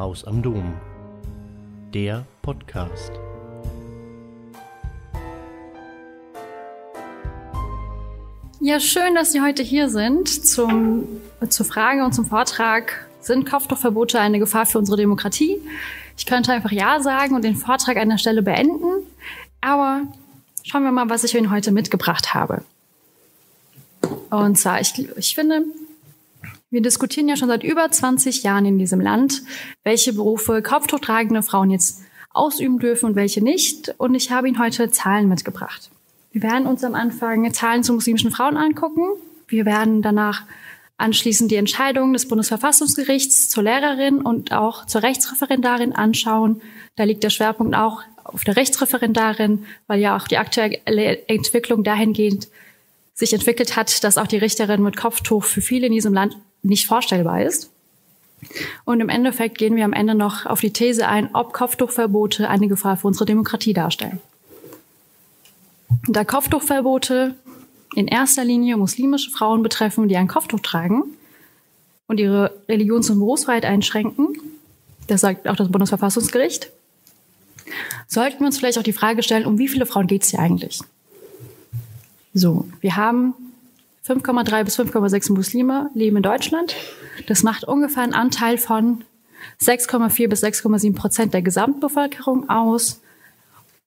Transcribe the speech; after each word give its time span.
Haus 0.00 0.24
am 0.24 0.40
Dom. 0.40 0.72
Der 1.92 2.24
Podcast. 2.40 3.12
Ja, 8.60 8.80
schön, 8.80 9.14
dass 9.14 9.32
Sie 9.32 9.42
heute 9.42 9.62
hier 9.62 9.90
sind 9.90 10.26
zum, 10.26 11.06
zur 11.50 11.66
Frage 11.66 12.02
und 12.02 12.14
zum 12.14 12.24
Vortrag. 12.24 13.10
Sind 13.20 13.44
Kopftuchverbote 13.44 14.18
eine 14.18 14.38
Gefahr 14.38 14.64
für 14.64 14.78
unsere 14.78 14.96
Demokratie? 14.96 15.60
Ich 16.16 16.24
könnte 16.24 16.50
einfach 16.50 16.72
Ja 16.72 17.00
sagen 17.00 17.34
und 17.34 17.44
den 17.44 17.56
Vortrag 17.56 17.98
an 17.98 18.08
der 18.08 18.16
Stelle 18.16 18.40
beenden. 18.40 19.04
Aber 19.60 20.04
schauen 20.62 20.82
wir 20.82 20.92
mal, 20.92 21.10
was 21.10 21.24
ich 21.24 21.34
Ihnen 21.34 21.50
heute 21.50 21.72
mitgebracht 21.72 22.32
habe. 22.32 22.64
Und 24.30 24.58
zwar, 24.58 24.80
ich, 24.80 24.94
ich 25.18 25.34
finde, 25.34 25.64
wir 26.70 26.82
diskutieren 26.82 27.28
ja 27.28 27.36
schon 27.36 27.48
seit 27.48 27.64
über 27.64 27.90
20 27.90 28.42
Jahren 28.42 28.64
in 28.64 28.78
diesem 28.78 29.00
Land, 29.00 29.42
welche 29.82 30.12
Berufe 30.12 30.62
kopftuchtragende 30.62 31.42
Frauen 31.42 31.70
jetzt 31.70 32.02
ausüben 32.30 32.78
dürfen 32.78 33.06
und 33.06 33.16
welche 33.16 33.42
nicht. 33.42 33.94
Und 33.98 34.14
ich 34.14 34.30
habe 34.30 34.48
Ihnen 34.48 34.60
heute 34.60 34.90
Zahlen 34.90 35.28
mitgebracht. 35.28 35.90
Wir 36.30 36.42
werden 36.42 36.66
uns 36.66 36.84
am 36.84 36.94
Anfang 36.94 37.52
Zahlen 37.52 37.82
zu 37.82 37.92
muslimischen 37.92 38.30
Frauen 38.30 38.56
angucken. 38.56 39.02
Wir 39.48 39.66
werden 39.66 40.00
danach 40.00 40.44
anschließend 40.96 41.50
die 41.50 41.56
Entscheidung 41.56 42.12
des 42.12 42.28
Bundesverfassungsgerichts 42.28 43.48
zur 43.48 43.64
Lehrerin 43.64 44.20
und 44.20 44.52
auch 44.52 44.86
zur 44.86 45.02
Rechtsreferendarin 45.02 45.92
anschauen. 45.92 46.60
Da 46.94 47.04
liegt 47.04 47.24
der 47.24 47.30
Schwerpunkt 47.30 47.74
auch 47.74 48.02
auf 48.22 48.44
der 48.44 48.56
Rechtsreferendarin, 48.56 49.64
weil 49.88 49.98
ja 49.98 50.16
auch 50.16 50.28
die 50.28 50.38
aktuelle 50.38 51.26
Entwicklung 51.26 51.82
dahingehend 51.82 52.48
sich 53.14 53.32
entwickelt 53.32 53.76
hat, 53.76 54.04
dass 54.04 54.18
auch 54.18 54.28
die 54.28 54.38
Richterin 54.38 54.82
mit 54.82 54.96
Kopftuch 54.96 55.44
für 55.44 55.62
viele 55.62 55.88
in 55.88 55.92
diesem 55.92 56.14
Land 56.14 56.36
nicht 56.62 56.86
vorstellbar 56.86 57.42
ist. 57.42 57.70
Und 58.84 59.00
im 59.00 59.08
Endeffekt 59.08 59.58
gehen 59.58 59.76
wir 59.76 59.84
am 59.84 59.92
Ende 59.92 60.14
noch 60.14 60.46
auf 60.46 60.60
die 60.60 60.72
These 60.72 61.06
ein, 61.06 61.34
ob 61.34 61.52
Kopftuchverbote 61.52 62.48
eine 62.48 62.68
Gefahr 62.68 62.96
für 62.96 63.06
unsere 63.06 63.26
Demokratie 63.26 63.74
darstellen. 63.74 64.20
Da 66.08 66.24
Kopftuchverbote 66.24 67.34
in 67.94 68.06
erster 68.06 68.44
Linie 68.44 68.76
muslimische 68.76 69.30
Frauen 69.30 69.62
betreffen, 69.62 70.08
die 70.08 70.16
ein 70.16 70.28
Kopftuch 70.28 70.60
tragen 70.60 71.02
und 72.06 72.18
ihre 72.18 72.62
Religions- 72.68 73.10
und 73.10 73.18
Berufsfreiheit 73.18 73.64
einschränken, 73.64 74.28
das 75.06 75.20
sagt 75.20 75.48
auch 75.48 75.56
das 75.56 75.70
Bundesverfassungsgericht, 75.70 76.70
sollten 78.06 78.40
wir 78.40 78.46
uns 78.46 78.58
vielleicht 78.58 78.78
auch 78.78 78.82
die 78.82 78.92
Frage 78.92 79.22
stellen, 79.22 79.44
um 79.44 79.58
wie 79.58 79.68
viele 79.68 79.86
Frauen 79.86 80.06
geht 80.06 80.22
es 80.22 80.30
hier 80.30 80.40
eigentlich? 80.40 80.80
So, 82.32 82.68
wir 82.80 82.96
haben 82.96 83.34
5,3 84.06 84.64
bis 84.64 84.78
5,6 84.78 85.32
Muslime 85.32 85.90
leben 85.94 86.16
in 86.16 86.22
Deutschland. 86.22 86.74
Das 87.26 87.42
macht 87.42 87.64
ungefähr 87.64 88.02
einen 88.02 88.14
Anteil 88.14 88.58
von 88.58 89.04
6,4 89.60 90.28
bis 90.28 90.42
6,7 90.42 90.94
Prozent 90.94 91.34
der 91.34 91.42
Gesamtbevölkerung 91.42 92.48
aus 92.48 93.00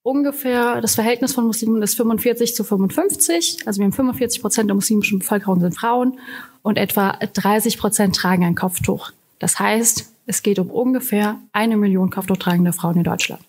ungefähr 0.03 0.81
das 0.81 0.95
Verhältnis 0.95 1.33
von 1.33 1.45
Muslimen 1.45 1.81
ist 1.81 1.95
45 1.95 2.53
zu 2.53 2.63
55. 2.63 3.59
Also 3.65 3.79
wir 3.79 3.85
haben 3.85 3.93
45 3.93 4.41
Prozent 4.41 4.69
der 4.69 4.75
muslimischen 4.75 5.19
Bevölkerung 5.19 5.61
sind 5.61 5.75
Frauen 5.75 6.19
und 6.61 6.77
etwa 6.77 7.13
30 7.13 7.77
Prozent 7.77 8.15
tragen 8.15 8.43
ein 8.43 8.55
Kopftuch. 8.55 9.11
Das 9.39 9.59
heißt, 9.59 10.13
es 10.25 10.43
geht 10.43 10.59
um 10.59 10.69
ungefähr 10.69 11.39
eine 11.53 11.77
Million 11.77 12.09
Kopftuchtragende 12.09 12.73
Frauen 12.73 12.97
in 12.97 13.03
Deutschland, 13.03 13.41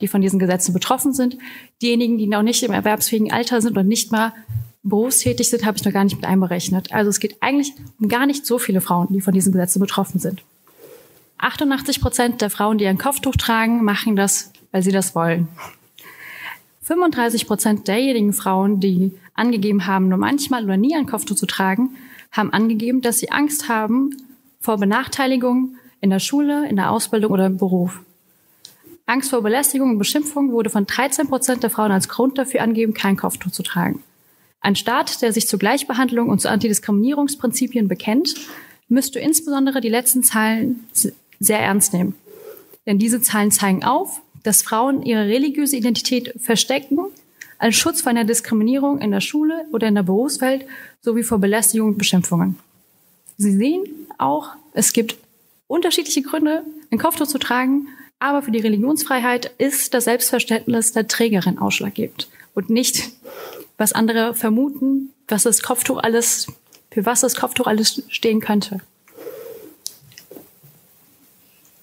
die 0.00 0.08
von 0.08 0.20
diesen 0.20 0.38
Gesetzen 0.38 0.72
betroffen 0.72 1.12
sind. 1.12 1.38
Diejenigen, 1.80 2.18
die 2.18 2.26
noch 2.26 2.42
nicht 2.42 2.62
im 2.62 2.72
erwerbsfähigen 2.72 3.32
Alter 3.32 3.60
sind 3.60 3.78
und 3.78 3.88
nicht 3.88 4.12
mal 4.12 4.32
berufstätig 4.82 5.48
sind, 5.48 5.64
habe 5.64 5.76
ich 5.76 5.84
noch 5.84 5.92
gar 5.92 6.04
nicht 6.04 6.16
mit 6.16 6.24
einberechnet. 6.24 6.92
Also 6.92 7.10
es 7.10 7.20
geht 7.20 7.36
eigentlich 7.40 7.72
um 8.00 8.08
gar 8.08 8.26
nicht 8.26 8.46
so 8.46 8.58
viele 8.58 8.80
Frauen, 8.80 9.08
die 9.10 9.20
von 9.20 9.32
diesen 9.34 9.52
Gesetzen 9.52 9.80
betroffen 9.80 10.18
sind. 10.18 10.42
88 11.38 12.00
Prozent 12.00 12.40
der 12.40 12.50
Frauen, 12.50 12.78
die 12.78 12.86
ein 12.86 12.98
Kopftuch 12.98 13.36
tragen, 13.36 13.84
machen 13.84 14.16
das, 14.16 14.52
weil 14.70 14.82
sie 14.82 14.92
das 14.92 15.14
wollen. 15.14 15.48
35 16.82 17.46
Prozent 17.46 17.88
derjenigen 17.88 18.32
Frauen, 18.32 18.80
die 18.80 19.12
angegeben 19.34 19.86
haben, 19.86 20.08
nur 20.08 20.18
manchmal 20.18 20.64
oder 20.64 20.76
nie 20.76 20.94
ein 20.96 21.06
Kopftuch 21.06 21.36
zu 21.36 21.46
tragen, 21.46 21.96
haben 22.32 22.52
angegeben, 22.52 23.02
dass 23.02 23.18
sie 23.18 23.30
Angst 23.30 23.68
haben 23.68 24.16
vor 24.60 24.78
Benachteiligung 24.78 25.76
in 26.00 26.10
der 26.10 26.18
Schule, 26.18 26.68
in 26.68 26.76
der 26.76 26.90
Ausbildung 26.90 27.30
oder 27.30 27.46
im 27.46 27.56
Beruf. 27.56 28.00
Angst 29.06 29.30
vor 29.30 29.42
Belästigung 29.42 29.90
und 29.90 29.98
Beschimpfung 29.98 30.52
wurde 30.52 30.70
von 30.70 30.86
13 30.86 31.28
Prozent 31.28 31.62
der 31.62 31.70
Frauen 31.70 31.92
als 31.92 32.08
Grund 32.08 32.38
dafür 32.38 32.62
angegeben, 32.62 32.94
kein 32.94 33.16
Kopftuch 33.16 33.50
zu 33.50 33.62
tragen. 33.62 34.02
Ein 34.62 34.76
Staat, 34.76 35.22
der 35.22 35.32
sich 35.32 35.48
zur 35.48 35.58
Gleichbehandlung 35.58 36.28
und 36.28 36.40
zu 36.40 36.48
Antidiskriminierungsprinzipien 36.48 37.88
bekennt, 37.88 38.36
müsste 38.88 39.18
insbesondere 39.18 39.80
die 39.80 39.88
letzten 39.88 40.22
Zahlen 40.22 40.86
sehr 41.40 41.58
ernst 41.58 41.92
nehmen. 41.92 42.14
Denn 42.86 42.98
diese 42.98 43.20
Zahlen 43.20 43.50
zeigen 43.50 43.84
auf, 43.84 44.22
dass 44.44 44.62
Frauen 44.62 45.02
ihre 45.02 45.26
religiöse 45.26 45.76
Identität 45.76 46.34
verstecken 46.38 46.98
als 47.58 47.76
Schutz 47.76 48.02
vor 48.02 48.10
einer 48.10 48.24
Diskriminierung 48.24 49.00
in 49.00 49.10
der 49.10 49.20
Schule 49.20 49.66
oder 49.72 49.88
in 49.88 49.94
der 49.94 50.02
Berufswelt 50.02 50.66
sowie 51.00 51.22
vor 51.22 51.38
Belästigung 51.38 51.90
und 51.90 51.98
Beschimpfungen. 51.98 52.58
Sie 53.36 53.52
sehen 53.52 53.84
auch, 54.18 54.50
es 54.74 54.92
gibt 54.92 55.16
unterschiedliche 55.66 56.22
Gründe, 56.22 56.64
ein 56.90 56.98
Kopftuch 56.98 57.26
zu 57.26 57.38
tragen, 57.38 57.88
aber 58.18 58.42
für 58.42 58.50
die 58.50 58.60
Religionsfreiheit 58.60 59.52
ist 59.58 59.94
das 59.94 60.04
Selbstverständnis 60.04 60.92
der 60.92 61.08
Trägerin 61.08 61.58
ausschlaggebend 61.58 62.28
und 62.54 62.70
nicht, 62.70 63.10
was 63.82 63.92
andere 63.92 64.32
vermuten, 64.36 65.12
was 65.26 65.42
das 65.42 65.60
Kopftuch 65.60 65.98
alles, 65.98 66.46
für 66.92 67.04
was 67.04 67.20
das 67.20 67.34
Kopftuch 67.34 67.66
alles 67.66 68.04
stehen 68.08 68.40
könnte. 68.40 68.78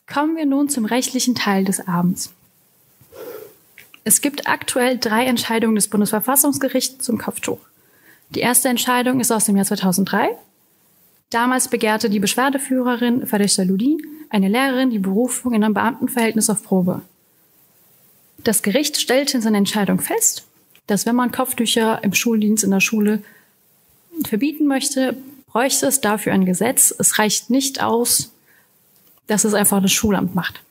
Kommen 0.07 0.37
wir 0.37 0.45
nun 0.45 0.69
zum 0.69 0.85
rechtlichen 0.85 1.35
Teil 1.35 1.65
des 1.65 1.85
Abends. 1.85 2.31
Es 4.05 4.21
gibt 4.21 4.47
aktuell 4.47 4.97
drei 4.97 5.25
Entscheidungen 5.25 5.75
des 5.75 5.89
Bundesverfassungsgerichts 5.89 7.03
zum 7.03 7.17
Kopftuch. 7.17 7.59
Die 8.29 8.39
erste 8.39 8.69
Entscheidung 8.69 9.19
ist 9.19 9.31
aus 9.31 9.43
dem 9.43 9.57
Jahr 9.57 9.65
2003. 9.65 10.29
Damals 11.29 11.67
begehrte 11.67 12.09
die 12.09 12.19
Beschwerdeführerin 12.19 13.27
Farishta 13.27 13.63
Ludin, 13.63 14.01
eine 14.29 14.47
Lehrerin, 14.47 14.89
die 14.89 14.99
Berufung 14.99 15.53
in 15.53 15.65
einem 15.65 15.73
Beamtenverhältnis 15.73 16.49
auf 16.49 16.63
Probe. 16.63 17.01
Das 18.37 18.63
Gericht 18.63 18.95
stellte 18.95 19.35
in 19.35 19.43
seiner 19.43 19.57
Entscheidung 19.57 19.99
fest, 19.99 20.48
dass 20.89 21.05
wenn 21.05 21.15
man 21.15 21.31
Kopftücher 21.31 22.03
im 22.03 22.13
Schuldienst 22.13 22.63
in 22.63 22.71
der 22.71 22.79
Schule 22.79 23.21
verbieten 24.25 24.67
möchte, 24.67 25.17
bräuchte 25.47 25.85
es 25.85 26.01
dafür 26.01 26.33
ein 26.33 26.45
Gesetz. 26.45 26.93
Es 26.97 27.19
reicht 27.19 27.49
nicht 27.49 27.81
aus, 27.81 28.31
dass 29.27 29.43
es 29.43 29.53
einfach 29.53 29.81
das 29.81 29.91
Schulamt 29.91 30.35
macht. 30.35 30.61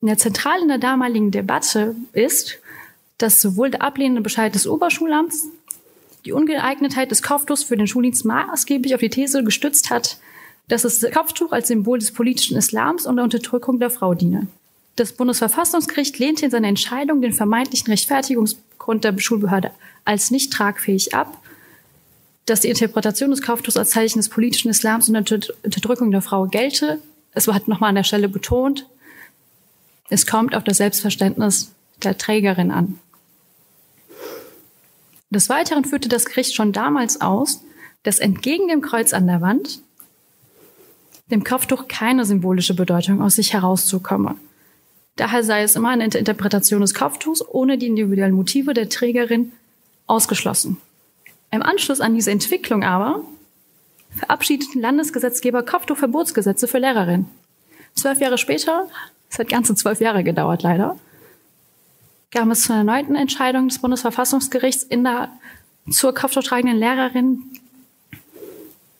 Und 0.00 0.08
der 0.08 0.18
zentral 0.18 0.60
in 0.62 0.68
der 0.68 0.78
damaligen 0.78 1.30
Debatte 1.30 1.96
ist, 2.12 2.58
dass 3.18 3.40
sowohl 3.40 3.70
der 3.70 3.82
ablehnende 3.82 4.20
Bescheid 4.20 4.54
des 4.54 4.66
Oberschulamts 4.66 5.48
die 6.24 6.32
Ungeeignetheit 6.32 7.10
des 7.10 7.22
Kopftuchs 7.22 7.62
für 7.62 7.76
den 7.76 7.86
Schuldienst 7.86 8.24
maßgeblich 8.24 8.94
auf 8.94 9.00
die 9.00 9.10
These 9.10 9.42
gestützt 9.42 9.90
hat, 9.90 10.18
dass 10.68 10.82
das 10.82 11.04
Kopftuch 11.12 11.52
als 11.52 11.68
Symbol 11.68 11.98
des 11.98 12.12
politischen 12.12 12.56
Islams 12.56 13.06
und 13.06 13.16
der 13.16 13.24
Unterdrückung 13.24 13.78
der 13.78 13.90
Frau 13.90 14.14
diene. 14.14 14.48
Das 14.96 15.12
Bundesverfassungsgericht 15.12 16.18
lehnte 16.18 16.46
in 16.46 16.50
seiner 16.50 16.68
Entscheidung 16.68 17.20
den 17.20 17.34
vermeintlichen 17.34 17.90
Rechtfertigungsgrund 17.90 19.04
der 19.04 19.18
Schulbehörde 19.18 19.70
als 20.06 20.30
nicht 20.30 20.52
tragfähig 20.52 21.14
ab, 21.14 21.42
dass 22.46 22.60
die 22.60 22.68
Interpretation 22.68 23.30
des 23.30 23.42
Kopftuchs 23.42 23.76
als 23.76 23.90
Zeichen 23.90 24.18
des 24.18 24.30
politischen 24.30 24.70
Islams 24.70 25.08
und 25.08 25.14
der 25.14 25.40
Unterdrückung 25.62 26.10
der 26.10 26.22
Frau 26.22 26.46
gelte. 26.46 27.00
Es 27.32 27.46
hat 27.46 27.68
nochmal 27.68 27.90
an 27.90 27.96
der 27.96 28.04
Stelle 28.04 28.28
betont, 28.28 28.86
es 30.08 30.26
kommt 30.26 30.54
auf 30.54 30.64
das 30.64 30.78
Selbstverständnis 30.78 31.72
der 32.02 32.16
Trägerin 32.16 32.70
an. 32.70 32.98
Des 35.30 35.48
Weiteren 35.48 35.84
führte 35.84 36.08
das 36.08 36.24
Gericht 36.24 36.54
schon 36.54 36.72
damals 36.72 37.20
aus, 37.20 37.60
dass 38.04 38.20
entgegen 38.20 38.68
dem 38.68 38.80
Kreuz 38.80 39.12
an 39.12 39.26
der 39.26 39.40
Wand 39.40 39.80
dem 41.30 41.42
Kopftuch 41.42 41.88
keine 41.88 42.24
symbolische 42.24 42.74
Bedeutung 42.74 43.20
aus 43.20 43.34
sich 43.34 43.52
herauszukomme. 43.52 44.36
Daher 45.16 45.42
sei 45.42 45.62
es 45.62 45.76
immer 45.76 45.88
eine 45.88 46.04
Interpretation 46.04 46.82
des 46.82 46.94
Kopftuchs 46.94 47.42
ohne 47.46 47.78
die 47.78 47.86
individuellen 47.86 48.34
Motive 48.34 48.74
der 48.74 48.88
Trägerin 48.88 49.52
ausgeschlossen. 50.06 50.76
Im 51.50 51.62
Anschluss 51.62 52.00
an 52.00 52.14
diese 52.14 52.30
Entwicklung 52.30 52.84
aber 52.84 53.24
verabschiedeten 54.14 54.80
Landesgesetzgeber 54.80 55.62
Kopftuchverbotsgesetze 55.62 56.68
für 56.68 56.78
Lehrerinnen. 56.78 57.28
Zwölf 57.94 58.20
Jahre 58.20 58.38
später, 58.38 58.88
es 59.30 59.38
hat 59.38 59.48
ganze 59.48 59.74
zwölf 59.74 60.00
Jahre 60.00 60.22
gedauert 60.22 60.62
leider, 60.62 60.96
kam 62.30 62.50
es 62.50 62.62
zu 62.62 62.72
einer 62.72 62.80
erneuten 62.80 63.14
Entscheidung 63.14 63.68
des 63.68 63.78
Bundesverfassungsgerichts 63.78 64.82
in 64.82 65.04
der, 65.04 65.30
zur 65.90 66.14
kopftuchtragenden 66.14 66.78
Lehrerin. 66.78 67.42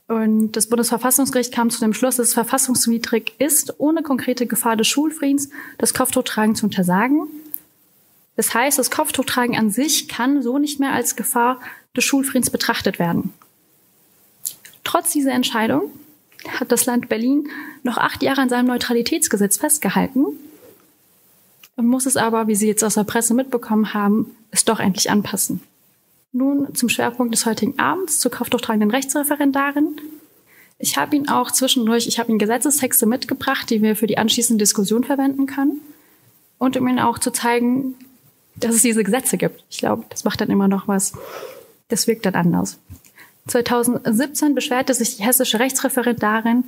Und 0.08 0.52
das 0.52 0.68
Bundesverfassungsgericht 0.68 1.52
kam 1.52 1.70
zu 1.70 1.80
dem 1.80 1.92
Schluss, 1.92 2.16
dass 2.16 2.28
es 2.28 2.34
verfassungswidrig 2.34 3.34
ist, 3.38 3.74
ohne 3.78 4.02
konkrete 4.02 4.46
Gefahr 4.46 4.76
des 4.76 4.86
Schulfriedens 4.86 5.50
das 5.78 5.94
Kopftuchtragen 5.94 6.54
zu 6.54 6.66
untersagen. 6.66 7.26
Das 8.36 8.54
heißt, 8.54 8.78
das 8.78 8.90
Kopftuchtragen 8.90 9.56
an 9.56 9.70
sich 9.70 10.08
kann 10.08 10.42
so 10.42 10.58
nicht 10.58 10.78
mehr 10.78 10.92
als 10.92 11.16
Gefahr 11.16 11.60
des 11.96 12.04
Schulfriedens 12.04 12.50
betrachtet 12.50 12.98
werden. 12.98 13.32
Trotz 14.84 15.10
dieser 15.10 15.32
Entscheidung 15.32 15.90
hat 16.60 16.70
das 16.70 16.86
Land 16.86 17.08
Berlin 17.08 17.48
noch 17.82 17.98
acht 17.98 18.22
Jahre 18.22 18.42
an 18.42 18.48
seinem 18.48 18.66
Neutralitätsgesetz 18.68 19.56
festgehalten 19.56 20.26
und 21.74 21.86
muss 21.88 22.06
es 22.06 22.16
aber, 22.16 22.46
wie 22.46 22.54
Sie 22.54 22.68
jetzt 22.68 22.84
aus 22.84 22.94
der 22.94 23.04
Presse 23.04 23.34
mitbekommen 23.34 23.94
haben, 23.94 24.36
es 24.52 24.64
doch 24.64 24.78
endlich 24.78 25.10
anpassen. 25.10 25.60
Nun 26.32 26.74
zum 26.74 26.88
Schwerpunkt 26.88 27.34
des 27.34 27.46
heutigen 27.46 27.78
Abends 27.78 28.20
zur 28.20 28.30
kopftuchtragenden 28.30 28.90
Rechtsreferendarin. 28.90 30.00
Ich 30.78 30.98
habe 30.98 31.16
Ihnen 31.16 31.28
auch 31.28 31.50
zwischendurch, 31.50 32.06
ich 32.06 32.18
habe 32.18 32.30
Ihnen 32.30 32.38
Gesetzestexte 32.38 33.06
mitgebracht, 33.06 33.70
die 33.70 33.80
wir 33.82 33.96
für 33.96 34.06
die 34.06 34.18
anschließende 34.18 34.62
Diskussion 34.62 35.04
verwenden 35.04 35.46
können. 35.46 35.80
Und 36.58 36.76
um 36.76 36.86
Ihnen 36.86 36.98
auch 36.98 37.18
zu 37.18 37.30
zeigen, 37.30 37.94
dass 38.56 38.74
es 38.74 38.82
diese 38.82 39.04
Gesetze 39.04 39.36
gibt. 39.36 39.64
Ich 39.70 39.78
glaube, 39.78 40.04
das 40.08 40.24
macht 40.24 40.40
dann 40.40 40.50
immer 40.50 40.68
noch 40.68 40.88
was. 40.88 41.12
Das 41.88 42.06
wirkt 42.06 42.26
dann 42.26 42.34
anders. 42.34 42.78
2017 43.48 44.54
beschwerte 44.54 44.92
sich 44.92 45.16
die 45.16 45.22
hessische 45.22 45.60
Rechtsreferendarin 45.60 46.64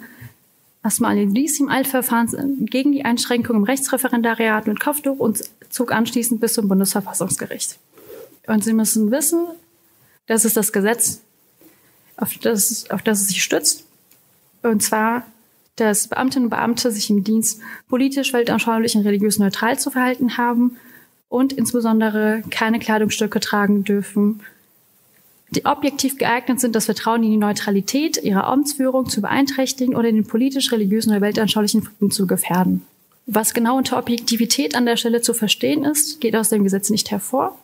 Asma 0.82 1.08
Alilis 1.08 1.58
im 1.58 1.69
Altverfahren 1.69 2.66
gegen 2.66 2.93
die 2.93 3.05
Einschränkung 3.05 3.56
im 3.56 3.64
Rechtsreferendariat 3.64 4.66
mit 4.66 4.78
Kopftuch 4.81 5.19
und 5.19 5.43
zog 5.70 5.93
anschließend 5.93 6.40
bis 6.40 6.55
zum 6.55 6.69
Bundesverfassungsgericht. 6.69 7.78
Und 8.48 8.64
Sie 8.64 8.72
müssen 8.72 9.10
wissen, 9.10 9.46
das 10.26 10.44
ist 10.44 10.56
das 10.56 10.72
Gesetz, 10.72 11.20
auf 12.16 12.36
das, 12.38 12.90
auf 12.90 13.02
das 13.02 13.20
es 13.20 13.28
sich 13.28 13.42
stützt. 13.42 13.84
Und 14.62 14.82
zwar, 14.82 15.24
dass 15.76 16.08
Beamtinnen 16.08 16.46
und 16.46 16.50
Beamte 16.50 16.90
sich 16.90 17.10
im 17.10 17.22
Dienst 17.22 17.60
politisch, 17.88 18.32
weltanschaulich 18.32 18.96
und 18.96 19.06
religiös 19.06 19.38
neutral 19.38 19.78
zu 19.78 19.90
verhalten 19.90 20.36
haben 20.36 20.76
und 21.28 21.52
insbesondere 21.52 22.42
keine 22.50 22.78
Kleidungsstücke 22.78 23.38
tragen 23.38 23.84
dürfen, 23.84 24.40
die 25.50 25.66
objektiv 25.66 26.16
geeignet 26.16 26.58
sind, 26.58 26.74
das 26.74 26.86
Vertrauen 26.86 27.22
in 27.22 27.30
die 27.30 27.36
Neutralität 27.36 28.22
ihrer 28.22 28.46
Amtsführung 28.46 29.08
zu 29.08 29.20
beeinträchtigen 29.20 29.94
oder 29.94 30.10
den 30.10 30.26
politisch-religiösen 30.26 31.10
oder 31.12 31.20
weltanschaulichen 31.20 31.82
Frieden 31.82 32.10
zu 32.10 32.26
gefährden. 32.26 32.82
Was 33.26 33.52
genau 33.52 33.76
unter 33.76 33.98
Objektivität 33.98 34.74
an 34.74 34.86
der 34.86 34.96
Stelle 34.96 35.20
zu 35.20 35.34
verstehen 35.34 35.84
ist, 35.84 36.20
geht 36.20 36.34
aus 36.34 36.48
dem 36.48 36.64
Gesetz 36.64 36.88
nicht 36.88 37.10
hervor. 37.10 37.58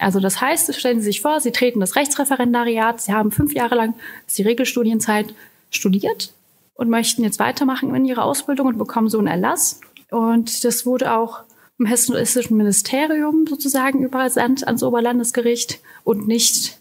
Also 0.00 0.18
das 0.18 0.40
heißt, 0.40 0.74
stellen 0.74 0.98
Sie 0.98 1.04
sich 1.04 1.20
vor, 1.20 1.40
Sie 1.40 1.52
treten 1.52 1.78
das 1.78 1.94
Rechtsreferendariat, 1.94 3.00
Sie 3.00 3.12
haben 3.12 3.30
fünf 3.30 3.52
Jahre 3.52 3.74
lang, 3.74 3.94
die 4.36 4.42
Regelstudienzeit, 4.42 5.34
studiert 5.70 6.32
und 6.74 6.88
möchten 6.88 7.22
jetzt 7.22 7.38
weitermachen 7.38 7.94
in 7.94 8.06
Ihrer 8.06 8.24
Ausbildung 8.24 8.66
und 8.66 8.78
bekommen 8.78 9.08
so 9.08 9.18
einen 9.18 9.26
Erlass. 9.28 9.80
Und 10.10 10.64
das 10.64 10.86
wurde 10.86 11.14
auch 11.14 11.40
im 11.78 11.86
hessischen 11.86 12.56
Ministerium 12.56 13.46
sozusagen 13.46 14.02
übersandt 14.02 14.66
ans 14.66 14.82
Oberlandesgericht 14.82 15.80
und 16.02 16.26
nicht 16.26 16.78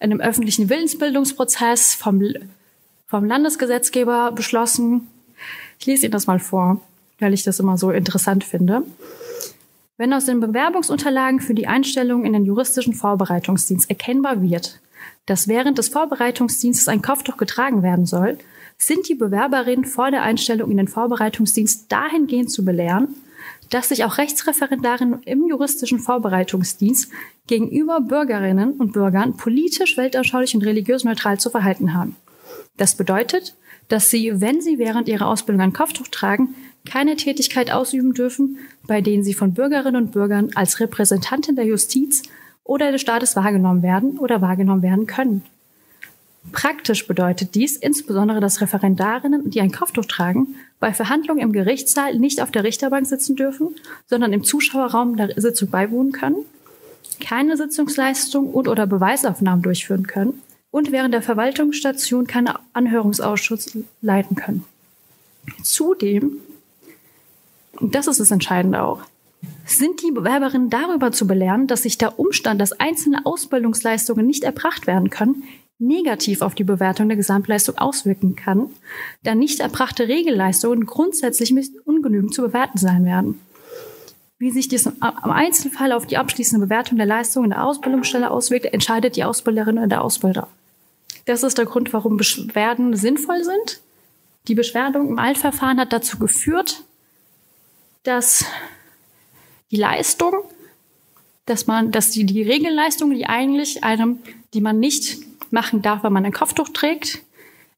in 0.00 0.12
einem 0.12 0.20
öffentlichen 0.20 0.68
Willensbildungsprozess 0.68 1.94
vom, 1.94 2.22
vom 3.08 3.24
Landesgesetzgeber 3.24 4.32
beschlossen. 4.32 5.08
Ich 5.80 5.86
lese 5.86 6.06
Ihnen 6.06 6.12
das 6.12 6.28
mal 6.28 6.38
vor, 6.38 6.80
weil 7.18 7.34
ich 7.34 7.42
das 7.42 7.58
immer 7.58 7.76
so 7.76 7.90
interessant 7.90 8.44
finde. 8.44 8.84
Wenn 9.98 10.12
aus 10.12 10.26
den 10.26 10.38
Bewerbungsunterlagen 10.38 11.40
für 11.40 11.54
die 11.54 11.66
Einstellung 11.66 12.24
in 12.24 12.32
den 12.32 12.44
juristischen 12.44 12.94
Vorbereitungsdienst 12.94 13.90
erkennbar 13.90 14.40
wird, 14.40 14.78
dass 15.26 15.48
während 15.48 15.76
des 15.76 15.88
Vorbereitungsdienstes 15.88 16.86
ein 16.86 17.02
Kopftuch 17.02 17.36
getragen 17.36 17.82
werden 17.82 18.06
soll, 18.06 18.38
sind 18.78 19.08
die 19.08 19.16
Bewerberinnen 19.16 19.84
vor 19.84 20.12
der 20.12 20.22
Einstellung 20.22 20.70
in 20.70 20.76
den 20.76 20.86
Vorbereitungsdienst 20.86 21.90
dahingehend 21.90 22.52
zu 22.52 22.64
belehren, 22.64 23.08
dass 23.70 23.88
sich 23.88 24.04
auch 24.04 24.18
Rechtsreferendarinnen 24.18 25.24
im 25.24 25.48
juristischen 25.48 25.98
Vorbereitungsdienst 25.98 27.10
gegenüber 27.48 28.00
Bürgerinnen 28.00 28.74
und 28.74 28.92
Bürgern 28.92 29.36
politisch, 29.36 29.96
weltanschaulich 29.96 30.54
und 30.54 30.64
religiös 30.64 31.02
neutral 31.02 31.40
zu 31.40 31.50
verhalten 31.50 31.92
haben. 31.92 32.14
Das 32.76 32.96
bedeutet, 32.96 33.56
dass 33.88 34.10
sie, 34.10 34.40
wenn 34.40 34.60
sie 34.60 34.78
während 34.78 35.08
ihrer 35.08 35.26
Ausbildung 35.26 35.60
ein 35.60 35.72
Kopftuch 35.72 36.06
tragen, 36.06 36.54
keine 36.88 37.16
Tätigkeit 37.16 37.72
ausüben 37.72 38.14
dürfen, 38.14 38.58
bei 38.88 39.00
denen 39.00 39.22
sie 39.22 39.34
von 39.34 39.54
Bürgerinnen 39.54 40.02
und 40.02 40.12
Bürgern 40.12 40.50
als 40.56 40.80
Repräsentantin 40.80 41.54
der 41.54 41.66
Justiz 41.66 42.22
oder 42.64 42.90
des 42.90 43.00
Staates 43.00 43.36
wahrgenommen 43.36 43.84
werden 43.84 44.18
oder 44.18 44.40
wahrgenommen 44.40 44.82
werden 44.82 45.06
können. 45.06 45.44
Praktisch 46.52 47.06
bedeutet 47.06 47.54
dies 47.54 47.76
insbesondere, 47.76 48.40
dass 48.40 48.62
Referendarinnen, 48.62 49.50
die 49.50 49.60
ein 49.60 49.70
Kopftuch 49.70 50.06
tragen, 50.06 50.54
bei 50.80 50.94
Verhandlungen 50.94 51.42
im 51.42 51.52
Gerichtssaal 51.52 52.18
nicht 52.18 52.40
auf 52.40 52.50
der 52.50 52.64
Richterbank 52.64 53.06
sitzen 53.06 53.36
dürfen, 53.36 53.74
sondern 54.06 54.32
im 54.32 54.42
Zuschauerraum 54.42 55.16
der 55.16 55.38
Sitzung 55.40 55.68
beiwohnen 55.68 56.12
können, 56.12 56.36
keine 57.20 57.56
Sitzungsleistung 57.58 58.50
und 58.50 58.68
oder 58.68 58.86
Beweisaufnahmen 58.86 59.62
durchführen 59.62 60.06
können 60.06 60.40
und 60.70 60.92
während 60.92 61.12
der 61.12 61.22
Verwaltungsstation 61.22 62.26
keine 62.26 62.54
Anhörungsausschuss 62.72 63.76
leiten 64.00 64.36
können. 64.36 64.64
Zudem, 65.62 66.38
das 67.80 68.06
ist 68.06 68.20
das 68.20 68.30
Entscheidende 68.30 68.82
auch, 68.82 69.02
sind 69.64 70.02
die 70.02 70.10
Bewerberinnen 70.10 70.70
darüber 70.70 71.12
zu 71.12 71.26
belehren, 71.26 71.66
dass 71.66 71.82
sich 71.82 71.98
der 71.98 72.18
Umstand, 72.18 72.60
dass 72.60 72.72
einzelne 72.72 73.24
Ausbildungsleistungen 73.24 74.26
nicht 74.26 74.44
erbracht 74.44 74.86
werden 74.86 75.10
können, 75.10 75.44
negativ 75.78 76.42
auf 76.42 76.54
die 76.54 76.64
Bewertung 76.64 77.08
der 77.08 77.16
Gesamtleistung 77.16 77.78
auswirken 77.78 78.34
kann, 78.34 78.70
da 79.22 79.34
nicht 79.34 79.60
erbrachte 79.60 80.08
Regelleistungen 80.08 80.86
grundsätzlich 80.86 81.54
ungenügend 81.84 82.34
zu 82.34 82.42
bewerten 82.42 82.78
sein 82.78 83.04
werden. 83.04 83.40
Wie 84.38 84.50
sich 84.50 84.68
dies 84.68 84.86
im 84.86 84.94
Einzelfall 85.02 85.92
auf 85.92 86.06
die 86.06 86.16
abschließende 86.16 86.66
Bewertung 86.66 86.96
der 86.96 87.06
Leistung 87.06 87.44
in 87.44 87.50
der 87.50 87.64
Ausbildungsstelle 87.64 88.30
auswirkt, 88.30 88.66
entscheidet 88.66 89.16
die 89.16 89.24
Ausbilderin 89.24 89.78
oder 89.78 89.88
der 89.88 90.02
Ausbilder. 90.02 90.48
Das 91.26 91.42
ist 91.42 91.58
der 91.58 91.66
Grund, 91.66 91.92
warum 91.92 92.16
Beschwerden 92.16 92.96
sinnvoll 92.96 93.44
sind. 93.44 93.80
Die 94.46 94.54
Beschwerdung 94.54 95.08
im 95.08 95.18
Altverfahren 95.18 95.78
hat 95.78 95.92
dazu 95.92 96.18
geführt, 96.18 96.84
dass 98.08 98.44
die 99.70 99.76
Leistung, 99.76 100.32
dass 101.46 101.66
man, 101.66 101.92
dass 101.92 102.10
die, 102.10 102.24
die 102.24 102.42
Regelleistung, 102.42 103.10
die 103.10 103.26
eigentlich 103.26 103.84
einem, 103.84 104.20
die 104.54 104.60
man 104.60 104.80
nicht 104.80 105.18
machen 105.50 105.82
darf, 105.82 106.02
wenn 106.02 106.12
man 106.12 106.24
ein 106.24 106.32
Kopftuch 106.32 106.70
trägt, 106.70 107.20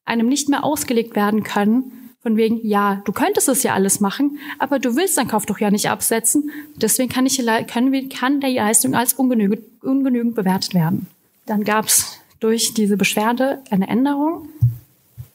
einem 0.05 0.29
nicht 0.29 0.49
mehr 0.49 0.65
ausgelegt 0.65 1.17
werden 1.17 1.43
können, 1.43 2.12
von 2.23 2.37
wegen, 2.37 2.67
ja, 2.67 3.03
du 3.06 3.12
könntest 3.12 3.49
es 3.49 3.62
ja 3.62 3.75
alles 3.75 4.00
machen, 4.00 4.38
aber 4.59 4.79
du 4.79 4.94
willst 4.94 5.17
dein 5.17 5.29
Kopftuch 5.29 5.59
ja 5.59 5.71
nicht 5.71 5.88
absetzen. 5.88 6.50
Deswegen 6.76 7.09
kann, 7.09 7.25
ich, 7.25 7.38
können 7.67 8.09
kann 8.11 8.41
der 8.41 8.50
Leistung 8.50 8.94
als 8.94 9.15
ungenügend, 9.15 9.62
ungenügend 9.83 10.35
bewertet 10.35 10.75
werden. 10.75 11.06
Dann 11.47 11.65
gab 11.65 11.87
es 11.87 12.19
durch 12.38 12.75
diese 12.75 12.97
Beschwerde 12.97 13.62
eine 13.71 13.88
Änderung. 13.88 14.49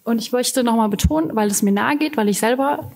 Und 0.04 0.22
ich 0.22 0.32
möchte 0.32 0.64
nochmal 0.64 0.90
betonen, 0.90 1.36
weil 1.36 1.50
es 1.50 1.64
mir 1.64 1.72
nahe 1.72 1.98
geht, 1.98 2.18
weil 2.18 2.30
ich 2.30 2.40
selber 2.40 2.92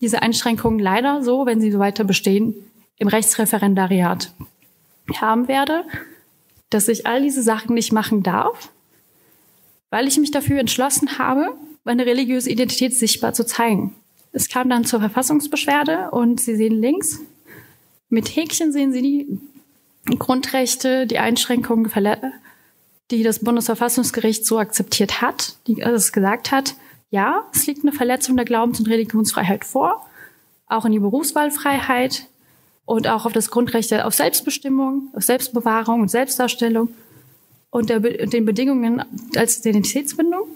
diese 0.00 0.22
Einschränkungen 0.22 0.78
leider 0.78 1.22
so, 1.22 1.46
wenn 1.46 1.60
sie 1.60 1.70
so 1.70 1.78
weiter 1.78 2.04
bestehen, 2.04 2.54
im 2.96 3.08
Rechtsreferendariat 3.08 4.32
haben 5.20 5.48
werde, 5.48 5.84
dass 6.68 6.88
ich 6.88 7.06
all 7.06 7.22
diese 7.22 7.42
Sachen 7.42 7.74
nicht 7.74 7.92
machen 7.92 8.22
darf, 8.22 8.70
weil 9.90 10.06
ich 10.06 10.18
mich 10.18 10.30
dafür 10.30 10.60
entschlossen 10.60 11.18
habe, 11.18 11.54
meine 11.84 12.06
religiöse 12.06 12.50
Identität 12.50 12.94
sichtbar 12.94 13.32
zu 13.32 13.44
zeigen. 13.44 13.94
Es 14.32 14.48
kam 14.48 14.68
dann 14.68 14.84
zur 14.84 15.00
Verfassungsbeschwerde 15.00 16.10
und 16.12 16.40
Sie 16.40 16.54
sehen 16.54 16.80
links, 16.80 17.20
mit 18.08 18.28
Häkchen 18.36 18.72
sehen 18.72 18.92
Sie 18.92 19.02
die 19.02 20.18
Grundrechte, 20.18 21.06
die 21.06 21.18
Einschränkungen, 21.18 21.90
die 23.10 23.22
das 23.22 23.40
Bundesverfassungsgericht 23.40 24.46
so 24.46 24.58
akzeptiert 24.58 25.20
hat, 25.20 25.56
die 25.66 25.80
es 25.80 26.12
gesagt 26.12 26.52
hat, 26.52 26.74
ja, 27.10 27.44
es 27.52 27.66
liegt 27.66 27.82
eine 27.82 27.92
Verletzung 27.92 28.36
der 28.36 28.44
Glaubens- 28.44 28.78
und 28.78 28.88
Religionsfreiheit 28.88 29.64
vor, 29.64 30.06
auch 30.66 30.84
in 30.84 30.92
die 30.92 31.00
Berufswahlfreiheit 31.00 32.26
und 32.84 33.08
auch 33.08 33.26
auf 33.26 33.32
das 33.32 33.50
Grundrecht 33.50 33.92
auf 33.92 34.14
Selbstbestimmung, 34.14 35.08
auf 35.14 35.22
Selbstbewahrung 35.22 36.02
und 36.02 36.08
Selbstdarstellung 36.08 36.94
und 37.70 37.90
der, 37.90 38.00
den 38.00 38.44
Bedingungen 38.44 39.04
als 39.36 39.58
Identitätsbindung. 39.58 40.48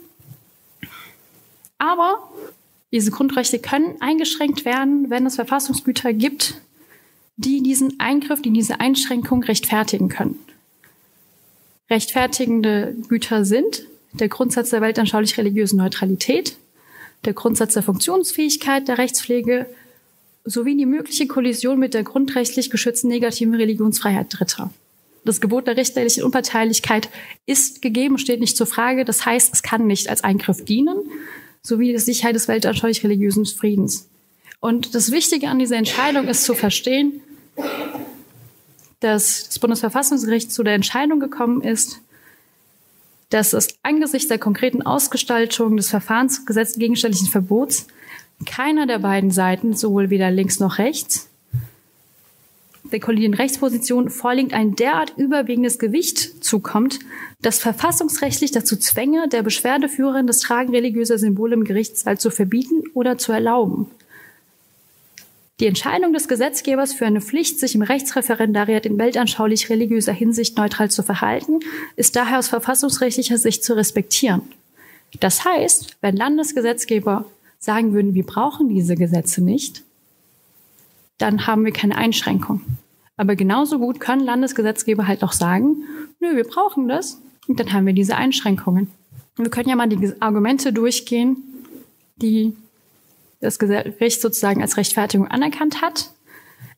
Aber 1.78 2.28
diese 2.92 3.10
Grundrechte 3.10 3.58
können 3.58 3.96
eingeschränkt 4.00 4.64
werden, 4.64 5.10
wenn 5.10 5.26
es 5.26 5.34
Verfassungsgüter 5.34 6.12
gibt, 6.12 6.60
die 7.36 7.62
diesen 7.62 7.98
Eingriff, 7.98 8.42
die 8.42 8.52
diese 8.52 8.78
Einschränkung 8.78 9.42
rechtfertigen 9.42 10.08
können. 10.08 10.38
Rechtfertigende 11.90 12.96
Güter 13.08 13.44
sind 13.44 13.86
der 14.14 14.28
Grundsatz 14.28 14.70
der 14.70 14.80
weltanschaulich-religiösen 14.80 15.76
Neutralität, 15.76 16.56
der 17.24 17.32
Grundsatz 17.32 17.74
der 17.74 17.82
Funktionsfähigkeit 17.82 18.88
der 18.88 18.98
Rechtspflege 18.98 19.66
sowie 20.44 20.76
die 20.76 20.86
mögliche 20.86 21.26
Kollision 21.26 21.78
mit 21.78 21.94
der 21.94 22.02
grundrechtlich 22.02 22.70
geschützten 22.70 23.08
negativen 23.08 23.54
Religionsfreiheit 23.54 24.26
Dritter. 24.30 24.70
Das 25.24 25.40
Gebot 25.40 25.66
der 25.66 25.78
richterlichen 25.78 26.22
Unparteilichkeit 26.22 27.08
ist 27.46 27.80
gegeben, 27.80 28.18
steht 28.18 28.40
nicht 28.40 28.58
zur 28.58 28.66
Frage. 28.66 29.06
Das 29.06 29.24
heißt, 29.24 29.54
es 29.54 29.62
kann 29.62 29.86
nicht 29.86 30.10
als 30.10 30.22
Eingriff 30.22 30.64
dienen, 30.64 30.98
sowie 31.62 31.92
die 31.92 31.98
Sicherheit 31.98 32.34
des 32.34 32.46
weltanschaulich-religiösen 32.46 33.46
Friedens. 33.46 34.06
Und 34.60 34.94
das 34.94 35.10
Wichtige 35.12 35.48
an 35.48 35.58
dieser 35.58 35.76
Entscheidung 35.76 36.28
ist 36.28 36.44
zu 36.44 36.54
verstehen, 36.54 37.22
dass 39.00 39.44
das 39.48 39.58
Bundesverfassungsgericht 39.58 40.52
zu 40.52 40.62
der 40.62 40.74
Entscheidung 40.74 41.20
gekommen 41.20 41.62
ist, 41.62 42.00
dass 43.30 43.52
es 43.52 43.68
angesichts 43.82 44.28
der 44.28 44.38
konkreten 44.38 44.82
Ausgestaltung 44.82 45.76
des 45.76 45.90
Verfahrens 45.90 46.44
gegenständlichen 46.46 47.28
Verbots 47.28 47.86
keiner 48.46 48.86
der 48.86 48.98
beiden 48.98 49.30
Seiten, 49.30 49.74
sowohl 49.74 50.10
weder 50.10 50.30
links 50.30 50.60
noch 50.60 50.78
rechts, 50.78 51.28
der 52.92 53.00
kollidierenden 53.00 53.40
Rechtsposition 53.40 54.10
vorliegend 54.10 54.52
ein 54.52 54.76
derart 54.76 55.14
überwiegendes 55.16 55.78
Gewicht 55.78 56.44
zukommt, 56.44 56.98
das 57.40 57.58
verfassungsrechtlich 57.58 58.52
dazu 58.52 58.76
zwänge, 58.76 59.28
der 59.28 59.42
Beschwerdeführerin 59.42 60.26
das 60.26 60.40
Tragen 60.40 60.74
religiöser 60.74 61.18
Symbole 61.18 61.54
im 61.54 61.64
Gerichtssaal 61.64 62.18
zu 62.18 62.30
verbieten 62.30 62.84
oder 62.92 63.18
zu 63.18 63.32
erlauben. 63.32 63.90
Die 65.60 65.66
Entscheidung 65.66 66.12
des 66.12 66.26
Gesetzgebers 66.26 66.94
für 66.94 67.06
eine 67.06 67.20
Pflicht, 67.20 67.60
sich 67.60 67.76
im 67.76 67.82
Rechtsreferendariat 67.82 68.86
in 68.86 68.98
weltanschaulich 68.98 69.70
religiöser 69.70 70.12
Hinsicht 70.12 70.56
neutral 70.56 70.90
zu 70.90 71.04
verhalten, 71.04 71.60
ist 71.94 72.16
daher 72.16 72.40
aus 72.40 72.48
verfassungsrechtlicher 72.48 73.38
Sicht 73.38 73.62
zu 73.62 73.76
respektieren. 73.76 74.42
Das 75.20 75.44
heißt, 75.44 75.96
wenn 76.00 76.16
Landesgesetzgeber 76.16 77.24
sagen 77.60 77.92
würden, 77.92 78.14
wir 78.14 78.26
brauchen 78.26 78.68
diese 78.68 78.96
Gesetze 78.96 79.44
nicht, 79.44 79.84
dann 81.18 81.46
haben 81.46 81.64
wir 81.64 81.72
keine 81.72 81.96
Einschränkung. 81.96 82.60
Aber 83.16 83.36
genauso 83.36 83.78
gut 83.78 84.00
können 84.00 84.22
Landesgesetzgeber 84.24 85.06
halt 85.06 85.22
auch 85.22 85.32
sagen, 85.32 85.84
nö, 86.18 86.34
wir 86.34 86.44
brauchen 86.44 86.88
das 86.88 87.20
und 87.46 87.60
dann 87.60 87.72
haben 87.72 87.86
wir 87.86 87.92
diese 87.92 88.16
Einschränkungen. 88.16 88.90
Wir 89.36 89.50
können 89.50 89.68
ja 89.68 89.76
mal 89.76 89.88
die 89.88 90.20
Argumente 90.20 90.72
durchgehen, 90.72 91.36
die 92.16 92.56
das 93.44 93.58
Gericht 93.58 94.20
sozusagen 94.20 94.62
als 94.62 94.76
Rechtfertigung 94.76 95.28
anerkannt 95.28 95.82
hat. 95.82 96.10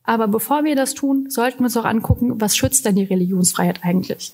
Aber 0.03 0.27
bevor 0.27 0.63
wir 0.63 0.75
das 0.75 0.93
tun, 0.93 1.29
sollten 1.29 1.59
wir 1.59 1.65
uns 1.65 1.77
auch 1.77 1.85
angucken, 1.85 2.39
was 2.39 2.55
schützt 2.55 2.85
denn 2.85 2.95
die 2.95 3.03
Religionsfreiheit 3.03 3.83
eigentlich? 3.83 4.33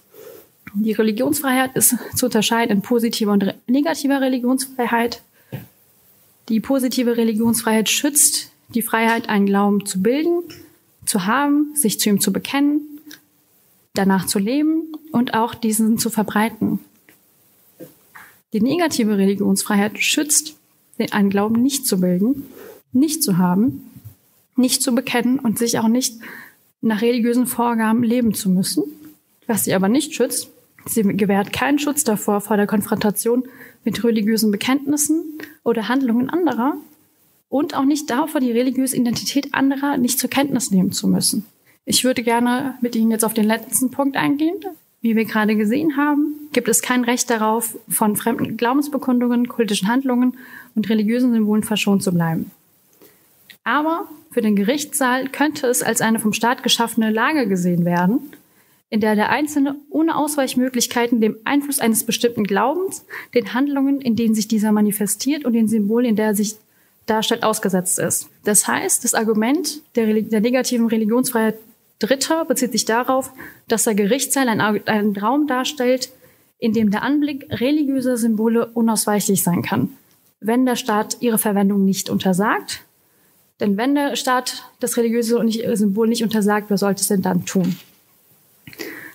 Die 0.75 0.91
Religionsfreiheit 0.91 1.75
ist 1.75 1.95
zu 2.15 2.25
unterscheiden 2.25 2.77
in 2.77 2.81
positiver 2.81 3.31
und 3.31 3.53
negativer 3.67 4.21
Religionsfreiheit. 4.21 5.21
Die 6.49 6.59
positive 6.59 7.17
Religionsfreiheit 7.17 7.89
schützt 7.89 8.51
die 8.69 8.81
Freiheit, 8.81 9.29
einen 9.29 9.45
Glauben 9.45 9.85
zu 9.85 10.01
bilden, 10.01 10.43
zu 11.05 11.25
haben, 11.25 11.75
sich 11.75 11.99
zu 11.99 12.09
ihm 12.09 12.19
zu 12.19 12.33
bekennen, 12.33 12.81
danach 13.93 14.25
zu 14.25 14.39
leben 14.39 14.93
und 15.11 15.33
auch 15.33 15.53
diesen 15.53 15.97
zu 15.97 16.09
verbreiten. 16.09 16.79
Die 18.53 18.61
negative 18.61 19.17
Religionsfreiheit 19.17 19.99
schützt 19.99 20.55
einen 21.11 21.29
Glauben 21.29 21.61
nicht 21.61 21.85
zu 21.87 21.99
bilden, 21.99 22.45
nicht 22.91 23.23
zu 23.23 23.37
haben, 23.37 23.91
nicht 24.55 24.81
zu 24.81 24.93
bekennen 24.93 25.39
und 25.39 25.57
sich 25.57 25.79
auch 25.79 25.87
nicht 25.87 26.19
nach 26.81 27.01
religiösen 27.01 27.47
Vorgaben 27.47 28.03
leben 28.03 28.33
zu 28.33 28.49
müssen. 28.49 28.83
Was 29.47 29.65
sie 29.65 29.73
aber 29.73 29.89
nicht 29.89 30.13
schützt, 30.13 30.49
sie 30.85 31.03
gewährt 31.03 31.53
keinen 31.53 31.79
Schutz 31.79 32.03
davor 32.03 32.41
vor 32.41 32.57
der 32.57 32.67
Konfrontation 32.67 33.43
mit 33.83 34.03
religiösen 34.03 34.51
Bekenntnissen 34.51 35.39
oder 35.63 35.87
Handlungen 35.87 36.29
anderer 36.29 36.75
und 37.49 37.75
auch 37.75 37.85
nicht 37.85 38.09
davor, 38.09 38.41
die 38.41 38.51
religiöse 38.51 38.97
Identität 38.97 39.53
anderer 39.53 39.97
nicht 39.97 40.19
zur 40.19 40.29
Kenntnis 40.29 40.71
nehmen 40.71 40.91
zu 40.91 41.07
müssen. 41.07 41.45
Ich 41.85 42.03
würde 42.03 42.23
gerne 42.23 42.75
mit 42.81 42.95
Ihnen 42.95 43.11
jetzt 43.11 43.25
auf 43.25 43.33
den 43.33 43.45
letzten 43.45 43.91
Punkt 43.91 44.15
eingehen. 44.15 44.55
Wie 45.03 45.17
wir 45.17 45.25
gerade 45.25 45.57
gesehen 45.57 45.97
haben, 45.97 46.47
gibt 46.53 46.69
es 46.69 46.81
kein 46.81 47.03
Recht 47.03 47.29
darauf, 47.29 47.77
von 47.89 48.15
fremden 48.15 48.55
Glaubensbekundungen, 48.55 49.49
kultischen 49.49 49.89
Handlungen 49.89 50.37
und 50.75 50.89
religiösen 50.89 51.33
Symbolen 51.33 51.63
verschont 51.63 52.01
zu 52.01 52.13
bleiben. 52.13 52.51
Aber 53.65 54.07
für 54.31 54.41
den 54.41 54.55
Gerichtssaal 54.55 55.27
könnte 55.27 55.67
es 55.67 55.83
als 55.83 55.99
eine 55.99 56.19
vom 56.19 56.31
Staat 56.31 56.63
geschaffene 56.63 57.11
Lage 57.11 57.49
gesehen 57.49 57.83
werden, 57.83 58.31
in 58.89 59.01
der 59.01 59.15
der 59.15 59.29
Einzelne 59.29 59.75
ohne 59.89 60.15
Ausweichmöglichkeiten 60.15 61.19
dem 61.19 61.35
Einfluss 61.43 61.79
eines 61.79 62.05
bestimmten 62.05 62.45
Glaubens, 62.45 63.05
den 63.33 63.53
Handlungen, 63.53 63.99
in 63.99 64.15
denen 64.15 64.35
sich 64.35 64.47
dieser 64.47 64.71
manifestiert 64.71 65.43
und 65.43 65.51
den 65.51 65.67
Symbolen, 65.67 66.05
in 66.05 66.15
der 66.15 66.27
er 66.27 66.35
sich 66.35 66.55
darstellt, 67.07 67.43
ausgesetzt 67.43 67.99
ist. 67.99 68.29
Das 68.45 68.69
heißt, 68.69 69.03
das 69.03 69.15
Argument 69.15 69.81
der, 69.97 70.21
der 70.21 70.39
negativen 70.39 70.87
Religionsfreiheit 70.87 71.57
Dritter 72.03 72.43
bezieht 72.43 72.73
sich 72.73 72.83
darauf, 72.83 73.31
dass 73.69 73.85
der 73.85 73.95
Gerichtssaal 73.95 74.49
einen 74.49 75.17
Raum 75.17 75.47
darstellt, 75.47 76.11
in 76.59 76.73
dem 76.73 76.91
der 76.91 77.01
Anblick 77.01 77.45
religiöser 77.49 78.17
Symbole 78.17 78.67
unausweichlich 78.67 79.41
sein 79.41 79.61
kann, 79.61 79.89
wenn 80.41 80.65
der 80.65 80.75
Staat 80.75 81.17
ihre 81.21 81.37
Verwendung 81.37 81.85
nicht 81.85 82.09
untersagt. 82.09 82.81
Denn 83.61 83.77
wenn 83.77 83.95
der 83.95 84.17
Staat 84.17 84.69
das 84.81 84.97
religiöse 84.97 85.41
Symbol 85.77 86.09
nicht 86.09 86.23
untersagt, 86.23 86.69
wer 86.69 86.77
sollte 86.77 87.01
es 87.01 87.07
denn 87.07 87.21
dann 87.21 87.45
tun? 87.45 87.77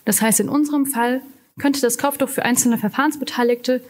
Das 0.06 0.22
heißt, 0.22 0.40
in 0.40 0.48
unserem 0.48 0.86
Fall 0.86 1.20
könnte 1.58 1.82
das 1.82 1.98
Kopftuch 1.98 2.30
für 2.30 2.44
einzelne 2.44 2.78
Verfahrensbeteiligte 2.78 3.82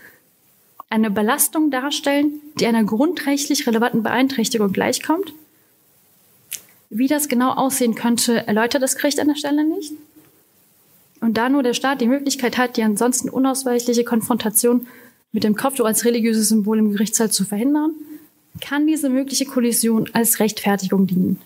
eine 0.91 1.13
Belastung 1.13 1.71
darstellen, 1.71 2.41
die 2.59 2.67
einer 2.67 2.83
grundrechtlich 2.83 3.65
relevanten 3.67 4.03
Beeinträchtigung 4.03 4.73
gleichkommt 4.73 5.33
wie 6.91 7.07
das 7.07 7.29
genau 7.29 7.53
aussehen 7.53 7.95
könnte, 7.95 8.47
erläutert 8.47 8.83
das 8.83 8.97
Gericht 8.97 9.21
an 9.21 9.29
der 9.29 9.37
Stelle 9.37 9.65
nicht. 9.65 9.93
Und 11.21 11.37
da 11.37 11.49
nur 11.49 11.63
der 11.63 11.75
Staat 11.75 12.01
die 12.01 12.07
Möglichkeit 12.07 12.59
hat, 12.59 12.77
die 12.77 12.83
ansonsten 12.83 13.29
unausweichliche 13.29 14.05
Konfrontation 14.05 14.87
mit 15.33 15.45
dem 15.45 15.57
Kopftuch 15.57 15.85
als 15.85 16.05
religiöses 16.05 16.49
Symbol 16.49 16.79
im 16.79 16.93
Gerichtssaal 16.93 17.31
zu 17.31 17.45
verhindern, 17.45 17.93
kann 18.61 18.87
diese 18.87 19.09
mögliche 19.09 19.45
Kollision 19.45 20.09
als 20.13 20.41
Rechtfertigung 20.41 21.07
dienen. 21.07 21.41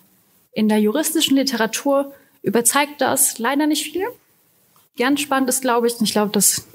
In 0.53 0.69
der 0.69 0.79
juristischen 0.79 1.35
Literatur 1.35 2.13
überzeugt 2.43 2.99
das 3.01 3.39
leider 3.39 3.67
nicht 3.67 3.91
viel. 3.91 4.05
Ganz 4.97 5.21
spannend 5.21 5.49
ist, 5.49 5.61
glaube 5.61 5.87
ich, 5.87 5.95
und 5.95 6.03
ich 6.03 6.11
glaube, 6.11 6.31
das 6.31 6.67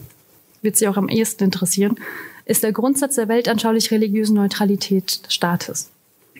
wird 0.61 0.77
Sie 0.77 0.89
auch 0.89 0.97
am 0.97 1.09
ehesten 1.09 1.45
interessieren, 1.45 1.97
ist 2.45 2.63
der 2.63 2.73
Grundsatz 2.73 3.15
der 3.15 3.29
weltanschaulich 3.29 3.91
religiösen 3.91 4.35
Neutralität 4.35 5.25
des 5.25 5.35
Staates. 5.35 5.91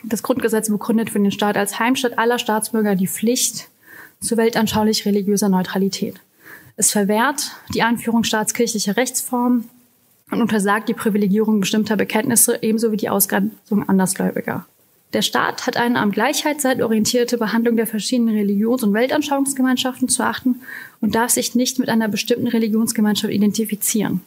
Das 0.03 0.23
Grundgesetz 0.23 0.69
begründet 0.69 1.09
für 1.09 1.19
den 1.19 1.31
Staat 1.31 1.57
als 1.57 1.79
Heimstatt 1.79 2.17
aller 2.17 2.39
Staatsbürger 2.39 2.95
die 2.95 3.07
Pflicht 3.07 3.69
zu 4.19 4.37
weltanschaulich 4.37 5.05
religiöser 5.05 5.49
Neutralität. 5.49 6.15
Es 6.75 6.91
verwehrt 6.91 7.51
die 7.73 7.83
Einführung 7.83 8.23
staatskirchlicher 8.23 8.97
Rechtsformen 8.97 9.69
und 10.31 10.41
untersagt 10.41 10.89
die 10.89 10.93
Privilegierung 10.93 11.59
bestimmter 11.59 11.97
Bekenntnisse 11.97 12.59
ebenso 12.61 12.91
wie 12.91 12.97
die 12.97 13.09
Ausgrenzung 13.09 13.87
Andersgläubiger. 13.87 14.65
Der 15.13 15.23
Staat 15.23 15.65
hat 15.65 15.75
eine 15.75 15.99
am 15.99 16.11
Gleichheitsseite 16.11 16.83
orientierte 16.83 17.37
Behandlung 17.37 17.75
der 17.75 17.87
verschiedenen 17.87 18.35
Religions- 18.35 18.83
und 18.83 18.93
Weltanschauungsgemeinschaften 18.93 20.07
zu 20.07 20.23
achten 20.23 20.61
und 21.01 21.15
darf 21.15 21.31
sich 21.31 21.55
nicht 21.55 21.79
mit 21.79 21.89
einer 21.89 22.07
bestimmten 22.07 22.47
Religionsgemeinschaft 22.47 23.33
identifizieren. 23.33 24.21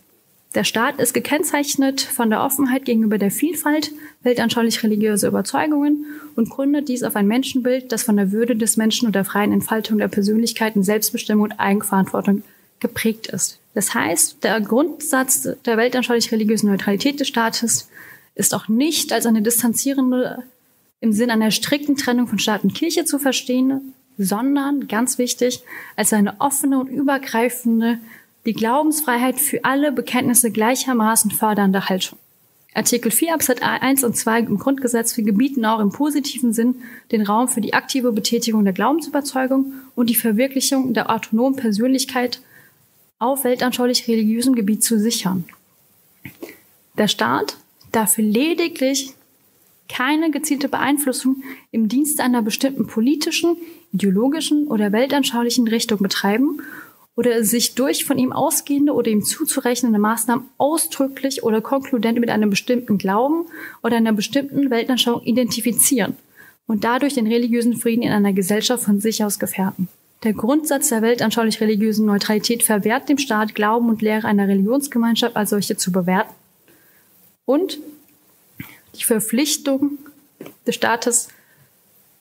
Der 0.55 0.65
Staat 0.65 1.01
ist 1.01 1.15
gekennzeichnet 1.15 2.03
von 2.03 2.29
der 2.29 2.43
Offenheit 2.43 2.85
gegenüber 2.85 3.17
der 3.17 3.31
Vielfalt 3.31 3.91
weltanschaulich 4.23 4.83
religiöser 4.83 5.29
Überzeugungen 5.29 6.05
und 6.37 6.51
gründet 6.51 6.89
dies 6.89 7.03
auf 7.03 7.17
ein 7.17 7.27
Menschenbild, 7.27 7.91
das 7.91 8.03
von 8.03 8.17
der 8.17 8.33
Würde 8.33 8.55
des 8.55 8.77
Menschen 8.77 9.07
und 9.07 9.15
der 9.15 9.25
freien 9.25 9.53
Entfaltung 9.53 9.99
der 9.99 10.09
Persönlichkeit 10.09 10.77
in 10.77 10.83
Selbstbestimmung 10.83 11.45
und 11.45 11.53
Eigenverantwortung 11.53 12.43
geprägt 12.81 13.29
ist. 13.29 13.61
Das 13.75 13.95
heißt, 13.95 14.45
der 14.45 14.61
Grundsatz 14.61 15.49
der 15.65 15.77
weltanschaulich 15.79 16.31
religiösen 16.31 16.69
Neutralität 16.69 17.19
des 17.21 17.29
Staates 17.29 17.89
ist 18.35 18.55
auch 18.55 18.69
nicht 18.69 19.13
als 19.13 19.25
eine 19.25 19.41
distanzierende 19.41 20.43
im 21.01 21.13
Sinn 21.13 21.31
einer 21.31 21.51
strikten 21.51 21.97
Trennung 21.97 22.29
von 22.29 22.39
Staat 22.39 22.63
und 22.63 22.75
Kirche 22.75 23.05
zu 23.05 23.19
verstehen, 23.19 23.95
sondern, 24.19 24.89
ganz 24.89 25.19
wichtig, 25.19 25.63
als 25.97 26.13
eine 26.13 26.41
offene 26.41 26.79
und 26.79 26.89
übergreifende 26.89 27.99
die 28.45 28.53
Glaubensfreiheit 28.55 29.39
für 29.39 29.65
alle 29.65 29.93
Bekenntnisse 29.93 30.51
gleichermaßen 30.51 31.31
fördernde 31.31 31.89
Haltung. 31.89 32.19
Artikel 32.75 33.13
4 33.13 33.35
Absatz 33.35 33.61
1 33.61 34.03
und 34.03 34.17
2 34.17 34.41
im 34.41 34.59
Grundgesetz 34.59 35.15
gebieten 35.15 35.65
auch 35.67 35.79
im 35.79 35.91
positiven 35.91 36.55
Sinn 36.55 36.77
den 37.11 37.23
Raum 37.23 37.47
für 37.49 37.61
die 37.61 37.75
aktive 37.75 38.13
Betätigung 38.13 38.65
der 38.65 38.73
Glaubensüberzeugung 38.73 39.75
und 39.95 40.09
die 40.09 40.15
Verwirklichung 40.15 40.95
der 40.95 41.11
autonomen 41.11 41.57
Persönlichkeit 41.57 42.41
auf 43.19 43.45
weltanschaulich 43.45 44.09
religiösem 44.09 44.55
Gebiet 44.55 44.83
zu 44.83 44.99
sichern. 44.99 45.45
Der 46.97 47.09
Staat 47.09 47.59
darf 47.93 48.17
lediglich 48.17 49.13
keine 49.89 50.31
gezielte 50.31 50.69
Beeinflussung 50.69 51.43
im 51.71 51.89
Dienste 51.89 52.23
einer 52.23 52.41
bestimmten 52.41 52.87
politischen, 52.87 53.57
ideologischen 53.93 54.67
oder 54.67 54.93
weltanschaulichen 54.93 55.69
Richtung 55.69 55.99
betreiben 55.99 56.63
oder 57.15 57.45
sich 57.45 57.75
durch 57.75 58.05
von 58.05 58.19
ihm 58.19 58.33
ausgehende 58.33 58.95
oder 58.95 59.11
ihm 59.11 59.23
zuzurechnende 59.23 59.99
Maßnahmen 59.99 60.47
ausdrücklich 60.59 61.43
oder 61.43 61.61
konkludent 61.61 62.19
mit 62.19 62.31
einem 62.31 62.51
bestimmten 62.51 62.99
Glauben 62.99 63.47
oder 63.83 63.97
einer 63.97 64.13
bestimmten 64.13 64.71
Weltanschauung 64.71 65.23
identifizieren 65.23 66.17
und 66.67 66.85
dadurch 66.85 67.15
den 67.15 67.27
religiösen 67.27 67.77
Frieden 67.77 68.03
in 68.03 68.13
einer 68.13 68.33
Gesellschaft 68.33 68.85
von 68.85 69.01
sich 69.01 69.23
aus 69.25 69.39
gefährden. 69.39 69.89
Der 70.25 70.33
Grundsatz 70.33 70.89
der 70.89 71.03
weltanschaulich-religiösen 71.03 72.07
Neutralität 72.07 72.63
verwehrt 72.63 73.09
dem 73.09 73.19
Staat, 73.19 73.55
Glauben 73.55 73.89
und 73.89 74.03
Lehre 74.03 74.29
einer 74.29 74.47
Religionsgemeinschaft 74.49 75.37
als 75.37 75.51
solche 75.51 75.77
zu 75.77 75.91
bewerten 75.91 76.33
und 77.45 77.79
die 78.95 79.05
Verpflichtung 79.05 79.99
des 80.67 80.77
Staates 80.77 81.29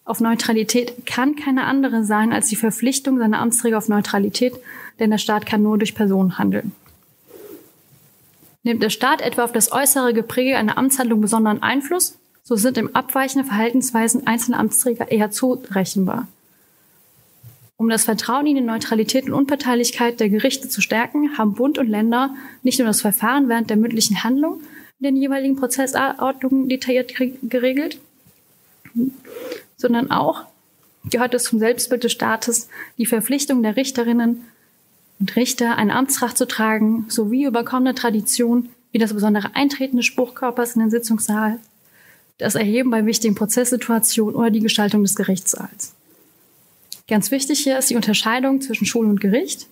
auf 0.04 0.20
Neutralität 0.20 1.06
kann 1.06 1.36
keine 1.36 1.66
andere 1.66 2.04
sein 2.04 2.34
als 2.34 2.48
die 2.48 2.56
Verpflichtung 2.56 3.20
seiner 3.20 3.40
Amtsträger 3.40 3.78
auf 3.78 3.88
Neutralität, 3.88 4.54
denn 5.00 5.12
der 5.12 5.18
Staat 5.18 5.46
kann 5.46 5.62
nur 5.62 5.78
durch 5.78 5.96
Personen 5.96 6.38
handeln. 6.38 6.74
Nimmt 8.64 8.84
der 8.84 8.90
Staat 8.90 9.22
etwa 9.22 9.44
auf 9.44 9.52
das 9.52 9.72
äußere 9.72 10.14
Gepräge 10.14 10.58
einer 10.58 10.78
Amtshandlung 10.78 11.22
besonderen 11.22 11.64
Einfluss, 11.64 12.18
so 12.44 12.56
sind 12.56 12.78
im 12.78 12.96
abweichende 12.96 13.48
Verhaltensweisen 13.48 14.28
einzelner 14.28 14.60
Amtsträger 14.60 15.12
eher 15.12 15.32
zurechenbar. 15.32 16.28
Um 17.78 17.90
das 17.90 18.04
Vertrauen 18.04 18.46
in 18.46 18.56
die 18.56 18.62
Neutralität 18.62 19.26
und 19.26 19.34
Unparteilichkeit 19.34 20.20
der 20.20 20.30
Gerichte 20.30 20.70
zu 20.70 20.82
stärken, 20.82 21.38
haben 21.38 21.56
Bund 21.56 21.80
und 21.80 21.88
Länder 21.88 22.36
nicht 22.62 22.78
nur 22.78 22.88
das 22.88 23.02
Verfahren 23.02 23.50
während 23.50 23.72
der 23.72 23.78
mündlichen 23.78 24.24
Handlung 24.24 24.62
in 25.00 25.06
den 25.06 25.16
jeweiligen 25.16 25.56
Prozessordnungen 25.56 26.70
detailliert 26.70 27.14
geregelt, 27.42 27.98
sondern 29.82 30.12
auch 30.12 30.46
gehört 31.10 31.34
es 31.34 31.44
zum 31.44 31.60
Selbstbild 31.60 32.04
des 32.04 32.12
Staates, 32.12 32.70
die 32.98 33.06
Verpflichtung 33.06 33.64
der 33.64 33.76
Richterinnen 33.76 34.44
und 35.20 35.36
Richter, 35.36 35.78
ein 35.78 35.92
Amtsrecht 35.92 36.38
zu 36.38 36.48
tragen, 36.48 37.06
sowie 37.10 37.46
überkommene 37.46 37.96
Tradition 37.96 38.70
wie 38.92 39.00
das 39.00 39.14
besondere 39.14 39.56
Eintreten 39.56 39.98
des 39.98 40.06
Spruchkörpers 40.06 40.76
in 40.76 40.82
den 40.82 40.92
Sitzungssaal, 40.92 41.60
das 42.38 42.56
Erheben 42.56 42.92
bei 42.92 43.06
wichtigen 43.06 43.36
Prozesssituationen 43.36 44.36
oder 44.36 44.50
die 44.52 44.60
Gestaltung 44.60 45.04
des 45.04 45.16
Gerichtssaals. 45.16 45.94
Ganz 47.08 47.32
wichtig 47.32 47.60
hier 47.60 47.78
ist 47.78 47.90
die 47.90 47.96
Unterscheidung 47.96 48.62
zwischen 48.62 48.86
Schule 48.86 49.10
und 49.10 49.22
Gericht. 49.22 49.68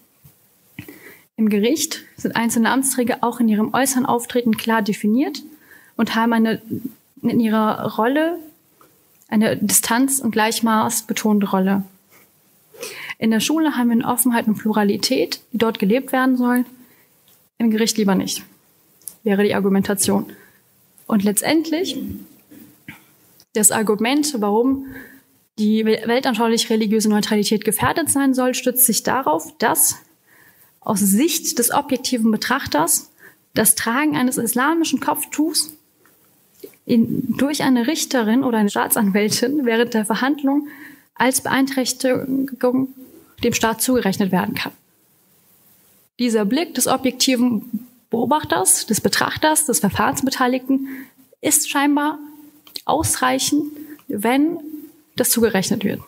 Im 1.35 1.49
Gericht 1.49 2.03
sind 2.17 2.35
einzelne 2.35 2.69
Amtsträger 2.69 3.19
auch 3.21 3.39
in 3.39 3.47
ihrem 3.47 3.73
äußeren 3.73 4.05
Auftreten 4.05 4.57
klar 4.57 4.81
definiert 4.81 5.41
und 5.95 6.15
haben 6.15 6.33
eine, 6.33 6.61
in 7.21 7.39
ihrer 7.39 7.95
Rolle 7.95 8.39
eine 9.29 9.57
Distanz 9.57 10.19
und 10.19 10.31
Gleichmaß 10.31 11.03
betonte 11.03 11.49
Rolle. 11.49 11.83
In 13.17 13.31
der 13.31 13.39
Schule 13.39 13.75
haben 13.75 13.89
wir 13.89 13.93
eine 13.93 14.07
Offenheit 14.07 14.47
und 14.47 14.57
Pluralität, 14.57 15.41
die 15.51 15.57
dort 15.57 15.79
gelebt 15.79 16.11
werden 16.11 16.37
soll. 16.37 16.65
Im 17.57 17.71
Gericht 17.71 17.97
lieber 17.97 18.15
nicht, 18.15 18.43
wäre 19.23 19.43
die 19.43 19.53
Argumentation. 19.53 20.31
Und 21.05 21.23
letztendlich 21.23 21.97
das 23.53 23.71
Argument, 23.71 24.33
warum 24.39 24.85
die 25.57 25.85
weltanschaulich-religiöse 25.85 27.09
Neutralität 27.09 27.65
gefährdet 27.65 28.09
sein 28.09 28.33
soll, 28.33 28.53
stützt 28.53 28.85
sich 28.85 29.03
darauf, 29.03 29.53
dass 29.57 29.97
aus 30.79 30.99
Sicht 30.99 31.59
des 31.59 31.71
objektiven 31.71 32.31
Betrachters 32.31 33.11
das 33.53 33.75
Tragen 33.75 34.15
eines 34.15 34.37
islamischen 34.37 35.01
Kopftuchs 35.01 35.73
in, 36.89 37.37
durch 37.37 37.61
eine 37.61 37.85
Richterin 37.85 38.43
oder 38.43 38.57
eine 38.57 38.69
Staatsanwältin 38.69 39.65
während 39.65 39.93
der 39.93 40.05
Verhandlung 40.05 40.67
als 41.13 41.41
Beeinträchtigung 41.41 42.89
dem 43.43 43.53
Staat 43.53 43.83
zugerechnet 43.83 44.31
werden 44.31 44.55
kann. 44.55 44.71
Dieser 46.17 46.45
Blick 46.45 46.73
des 46.73 46.87
objektiven 46.87 47.87
Beobachters, 48.09 48.87
des 48.87 49.01
Betrachters, 49.01 49.67
des 49.67 49.79
Verfahrensbeteiligten 49.79 50.87
ist 51.41 51.69
scheinbar 51.69 52.17
ausreichend, 52.85 53.65
wenn 54.07 54.57
das 55.15 55.29
zugerechnet 55.29 55.83
wird. 55.83 56.01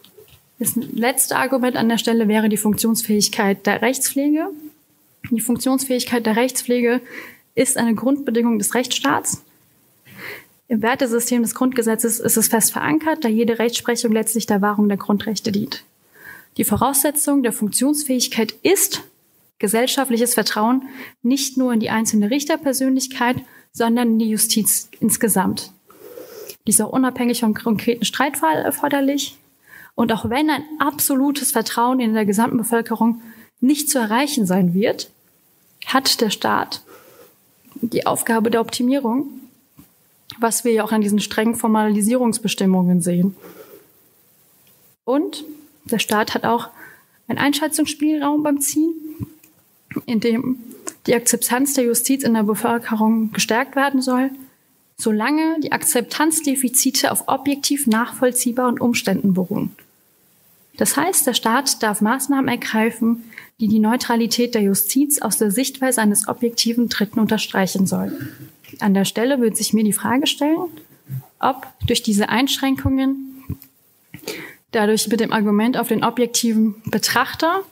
Das 0.58 0.76
letzte 0.76 1.38
Argument 1.38 1.76
an 1.76 1.90
der 1.90 2.00
Stelle 2.00 2.28
wäre 2.28 2.50
die 2.50 2.58
Funktionsfähigkeit 2.58 3.68
der 3.68 3.84
Rechtspflege. 3.84 4.48
Die 5.30 5.42
Funktionsfähigkeit 5.42 6.26
der 6.26 6.36
Rechtspflege 6.36 7.02
ist 7.54 7.78
eine 7.78 7.94
Grundbedingung 7.94 8.58
des 8.58 8.74
Rechtsstaats. 8.74 9.44
Im 10.72 10.82
Wertesystem 10.82 11.42
des 11.42 11.54
Grundgesetzes 11.54 12.22
ist 12.22 12.38
es 12.38 12.48
fest 12.48 12.72
verankert, 12.72 13.26
da 13.26 13.28
jede 13.28 13.60
Rechtsprechung 13.60 14.14
letztlich 14.14 14.46
der 14.46 14.62
Wahrung 14.62 14.88
der 14.88 14.98
Grundrechte 14.98 15.52
dient. 15.52 15.84
Die 16.56 16.64
Voraussetzung 16.64 17.44
der 17.44 17.52
Funktionsfähigkeit 17.52 18.54
ist 18.64 19.04
gesellschaftliches 19.60 20.34
Vertrauen 20.34 20.84
nicht 21.24 21.58
nur 21.58 21.74
in 21.74 21.82
die 21.82 21.90
einzelne 21.90 22.30
Richterpersönlichkeit, 22.32 23.36
sondern 23.74 24.14
in 24.14 24.20
die 24.20 24.30
Justiz 24.30 24.88
insgesamt. 25.02 25.74
Die 26.66 26.72
ist 26.72 26.82
auch 26.82 26.94
unabhängig 26.94 27.42
vom 27.42 27.54
konkreten 27.54 28.06
Streitfall 28.06 28.56
erforderlich. 28.56 29.38
Und 29.96 30.14
auch 30.14 30.30
wenn 30.30 30.50
ein 30.50 30.64
absolutes 30.80 31.52
Vertrauen 31.52 32.00
in 32.00 32.14
der 32.14 32.26
gesamten 32.26 32.56
Bevölkerung 32.56 33.22
nicht 33.60 33.90
zu 33.90 34.00
erreichen 34.00 34.46
sein 34.46 34.74
wird, 34.74 35.12
hat 35.86 36.22
der 36.22 36.30
Staat 36.30 36.82
die 37.76 38.06
Aufgabe 38.06 38.50
der 38.50 38.62
Optimierung, 38.62 39.41
was 40.40 40.64
wir 40.64 40.72
ja 40.72 40.84
auch 40.84 40.92
an 40.92 41.02
diesen 41.02 41.20
strengen 41.20 41.56
Formalisierungsbestimmungen 41.56 43.02
sehen. 43.02 43.36
Und 45.04 45.44
der 45.86 46.00
Staat 46.00 46.34
hat 46.34 46.46
auch 46.46 46.70
einen 47.28 47.40
Einschätzungsspielraum 47.40 48.44
beim 48.44 48.62
Ziehen, 48.62 48.94
in 50.06 50.20
dem 50.20 50.58
die 51.08 51.16
Akzeptanz 51.16 51.74
der 51.74 51.86
Justiz 51.86 52.24
in 52.24 52.34
der 52.34 52.44
Bevölkerung 52.44 53.32
gestärkt 53.32 53.76
werden 53.76 54.02
soll 54.02 54.30
solange 55.02 55.60
die 55.60 55.72
Akzeptanzdefizite 55.72 57.12
auf 57.12 57.28
objektiv 57.28 57.88
nachvollziehbaren 57.88 58.80
Umständen 58.80 59.34
beruhen. 59.34 59.76
Das 60.78 60.96
heißt, 60.96 61.28
der 61.28 61.34
Staat 61.34 61.84
darf 61.84 62.02
Maßnahmen 62.02 62.48
ergreifen, 62.48 63.24
die 63.60 63.68
die 63.68 63.80
Neutralität 63.80 64.56
der 64.56 64.62
Justiz 64.62 65.22
aus 65.22 65.38
der 65.38 65.52
Sichtweise 65.52 66.02
eines 66.02 66.28
objektiven 66.28 66.88
Dritten 66.90 67.20
unterstreichen 67.20 67.86
sollen. 67.86 68.30
An 68.80 68.94
der 68.94 69.06
Stelle 69.06 69.40
würde 69.40 69.56
sich 69.56 69.74
mir 69.74 69.84
die 69.84 69.94
Frage 69.94 70.28
stellen, 70.28 70.70
ob 71.40 71.68
durch 71.86 72.04
diese 72.04 72.30
Einschränkungen, 72.30 73.44
dadurch 74.72 75.08
mit 75.08 75.20
dem 75.20 75.34
Argument 75.34 75.78
auf 75.78 75.88
den 75.88 76.04
objektiven 76.04 76.76
Betrachter, 76.86 77.64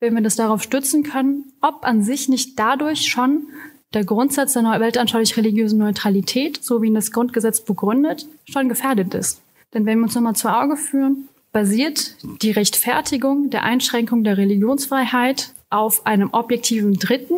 wenn 0.00 0.14
wir 0.14 0.22
das 0.22 0.36
darauf 0.36 0.62
stützen 0.62 1.02
können, 1.02 1.52
ob 1.60 1.84
an 1.84 2.02
sich 2.02 2.28
nicht 2.28 2.58
dadurch 2.58 3.06
schon 3.06 3.48
der 3.94 4.04
Grundsatz 4.04 4.52
der 4.52 4.62
weltanschaulich-religiösen 4.64 5.78
Neutralität, 5.78 6.62
so 6.62 6.82
wie 6.82 6.88
ihn 6.88 6.94
das 6.94 7.10
Grundgesetz 7.10 7.62
begründet, 7.62 8.26
schon 8.44 8.68
gefährdet 8.68 9.14
ist. 9.14 9.40
Denn 9.74 9.86
wenn 9.86 9.98
wir 9.98 10.04
uns 10.04 10.14
nochmal 10.14 10.36
zu 10.36 10.48
Auge 10.48 10.76
führen, 10.76 11.28
basiert 11.52 12.14
die 12.42 12.50
Rechtfertigung 12.50 13.50
der 13.50 13.64
Einschränkung 13.64 14.24
der 14.24 14.36
Religionsfreiheit 14.36 15.52
auf 15.70 16.06
einem 16.06 16.30
objektiven 16.32 16.94
Dritten. 16.94 17.36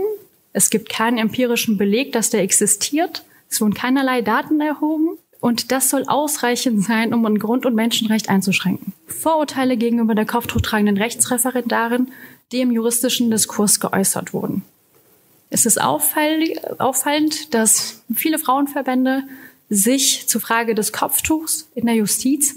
Es 0.52 0.70
gibt 0.70 0.88
keinen 0.88 1.18
empirischen 1.18 1.78
Beleg, 1.78 2.12
dass 2.12 2.30
der 2.30 2.42
existiert. 2.42 3.24
Es 3.48 3.60
wurden 3.60 3.74
keinerlei 3.74 4.22
Daten 4.22 4.60
erhoben. 4.60 5.18
Und 5.40 5.72
das 5.72 5.88
soll 5.88 6.04
ausreichend 6.06 6.84
sein, 6.84 7.14
um 7.14 7.24
ein 7.24 7.38
Grund- 7.38 7.64
und 7.64 7.74
Menschenrecht 7.74 8.28
einzuschränken. 8.28 8.92
Vorurteile 9.06 9.76
gegenüber 9.76 10.14
der 10.14 10.26
kopftuchtragenden 10.26 10.98
Rechtsreferendarin, 10.98 12.12
die 12.52 12.60
im 12.60 12.70
juristischen 12.70 13.30
Diskurs 13.30 13.80
geäußert 13.80 14.34
wurden. 14.34 14.64
Es 15.48 15.66
ist 15.66 15.80
auffallend, 15.80 17.54
dass 17.54 18.02
viele 18.14 18.38
Frauenverbände 18.38 19.22
sich 19.70 20.28
zur 20.28 20.40
Frage 20.40 20.74
des 20.74 20.92
Kopftuchs 20.92 21.68
in 21.74 21.86
der 21.86 21.94
Justiz 21.94 22.56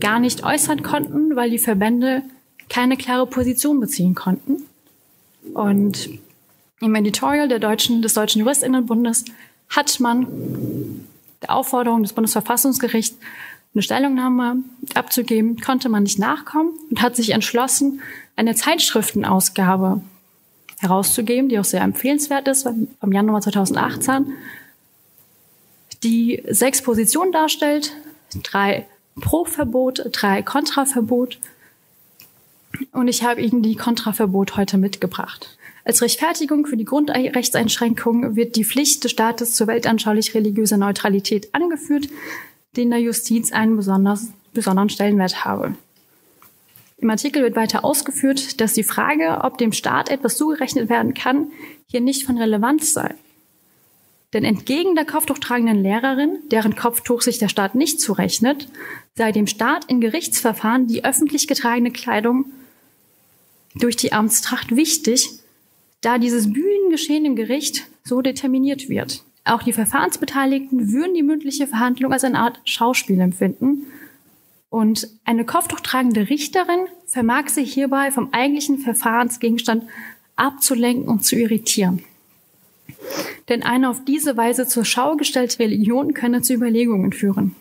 gar 0.00 0.20
nicht 0.20 0.42
äußern 0.44 0.82
konnten, 0.82 1.36
weil 1.36 1.50
die 1.50 1.58
Verbände 1.58 2.22
keine 2.68 2.96
klare 2.96 3.26
Position 3.26 3.78
beziehen 3.78 4.14
konnten. 4.14 4.62
Und 5.54 6.08
im 6.80 6.94
Editorial 6.94 7.48
der 7.48 7.58
deutschen, 7.58 8.02
des 8.02 8.14
Deutschen 8.14 8.40
Juristinnenbundes 8.40 9.24
hat 9.68 10.00
man 10.00 10.26
der 11.42 11.54
Aufforderung 11.54 12.02
des 12.02 12.12
Bundesverfassungsgerichts 12.12 13.18
eine 13.72 13.82
Stellungnahme 13.82 14.56
abzugeben, 14.94 15.60
konnte 15.60 15.88
man 15.88 16.02
nicht 16.02 16.18
nachkommen 16.18 16.72
und 16.90 17.02
hat 17.02 17.14
sich 17.14 17.30
entschlossen, 17.30 18.00
eine 18.34 18.54
Zeitschriftenausgabe 18.54 20.00
herauszugeben, 20.78 21.48
die 21.48 21.58
auch 21.58 21.64
sehr 21.64 21.82
empfehlenswert 21.82 22.48
ist, 22.48 22.62
vom 23.00 23.12
Januar 23.12 23.42
2018, 23.42 24.32
die 26.02 26.42
sechs 26.48 26.82
Positionen 26.82 27.32
darstellt, 27.32 27.92
drei 28.42 28.86
Pro-Verbot, 29.20 30.08
drei 30.12 30.42
Kontra-Verbot. 30.42 31.38
Und 32.92 33.08
ich 33.08 33.22
habe 33.22 33.42
Ihnen 33.42 33.62
die 33.62 33.76
Kontraverbot 33.76 34.56
heute 34.56 34.78
mitgebracht. 34.78 35.58
Als 35.90 36.02
Rechtfertigung 36.02 36.66
für 36.66 36.76
die 36.76 36.84
Grundrechtseinschränkung 36.84 38.36
wird 38.36 38.54
die 38.54 38.64
Pflicht 38.64 39.02
des 39.02 39.10
Staates 39.10 39.56
zur 39.56 39.66
weltanschaulich-religiöser 39.66 40.76
Neutralität 40.76 41.52
angeführt, 41.52 42.08
die 42.76 42.82
in 42.82 42.90
der 42.90 43.00
Justiz 43.00 43.50
einen 43.50 43.76
besonders, 43.76 44.28
besonderen 44.52 44.88
Stellenwert 44.88 45.44
habe. 45.44 45.74
Im 46.98 47.10
Artikel 47.10 47.42
wird 47.42 47.56
weiter 47.56 47.84
ausgeführt, 47.84 48.60
dass 48.60 48.72
die 48.72 48.84
Frage, 48.84 49.40
ob 49.42 49.58
dem 49.58 49.72
Staat 49.72 50.10
etwas 50.10 50.36
zugerechnet 50.36 50.88
werden 50.88 51.12
kann, 51.12 51.50
hier 51.88 52.00
nicht 52.00 52.24
von 52.24 52.38
Relevanz 52.38 52.92
sei. 52.92 53.12
Denn 54.32 54.44
entgegen 54.44 54.94
der 54.94 55.06
kopftuchtragenden 55.06 55.82
Lehrerin, 55.82 56.38
deren 56.52 56.76
Kopftuch 56.76 57.22
sich 57.22 57.38
der 57.38 57.48
Staat 57.48 57.74
nicht 57.74 58.00
zurechnet, 58.00 58.68
sei 59.16 59.32
dem 59.32 59.48
Staat 59.48 59.86
in 59.86 60.00
Gerichtsverfahren 60.00 60.86
die 60.86 61.04
öffentlich 61.04 61.48
getragene 61.48 61.90
Kleidung 61.90 62.44
durch 63.74 63.96
die 63.96 64.12
Amtstracht 64.12 64.76
wichtig, 64.76 65.39
da 66.00 66.18
dieses 66.18 66.52
Bühnengeschehen 66.52 67.24
im 67.24 67.36
Gericht 67.36 67.86
so 68.04 68.22
determiniert 68.22 68.88
wird. 68.88 69.22
Auch 69.44 69.62
die 69.62 69.72
Verfahrensbeteiligten 69.72 70.92
würden 70.92 71.14
die 71.14 71.22
mündliche 71.22 71.66
Verhandlung 71.66 72.12
als 72.12 72.24
eine 72.24 72.38
Art 72.38 72.60
Schauspiel 72.64 73.20
empfinden 73.20 73.86
und 74.70 75.08
eine 75.24 75.44
kopftuchtragende 75.44 76.30
Richterin 76.30 76.86
vermag 77.06 77.48
sich 77.48 77.74
hierbei 77.74 78.12
vom 78.12 78.28
eigentlichen 78.32 78.78
Verfahrensgegenstand 78.78 79.84
abzulenken 80.36 81.08
und 81.08 81.24
zu 81.24 81.36
irritieren. 81.36 82.04
Denn 83.48 83.62
eine 83.64 83.90
auf 83.90 84.04
diese 84.04 84.36
Weise 84.36 84.66
zur 84.68 84.84
Schau 84.84 85.16
gestellte 85.16 85.58
Religion 85.58 86.14
könne 86.14 86.42
zu 86.42 86.54
Überlegungen 86.54 87.12
führen. 87.12 87.56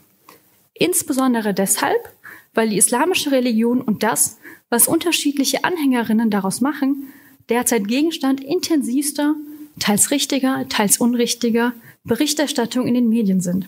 Insbesondere 0.73 1.53
deshalb, 1.53 2.09
weil 2.53 2.69
die 2.69 2.77
islamische 2.77 3.31
Religion 3.31 3.81
und 3.81 4.03
das, 4.03 4.37
was 4.69 4.87
unterschiedliche 4.87 5.63
Anhängerinnen 5.63 6.29
daraus 6.29 6.61
machen, 6.61 7.11
derzeit 7.49 7.87
Gegenstand 7.87 8.43
intensivster, 8.43 9.35
teils 9.79 10.11
richtiger, 10.11 10.67
teils 10.69 10.97
unrichtiger 10.97 11.73
Berichterstattung 12.03 12.87
in 12.87 12.93
den 12.93 13.09
Medien 13.09 13.41
sind. 13.41 13.67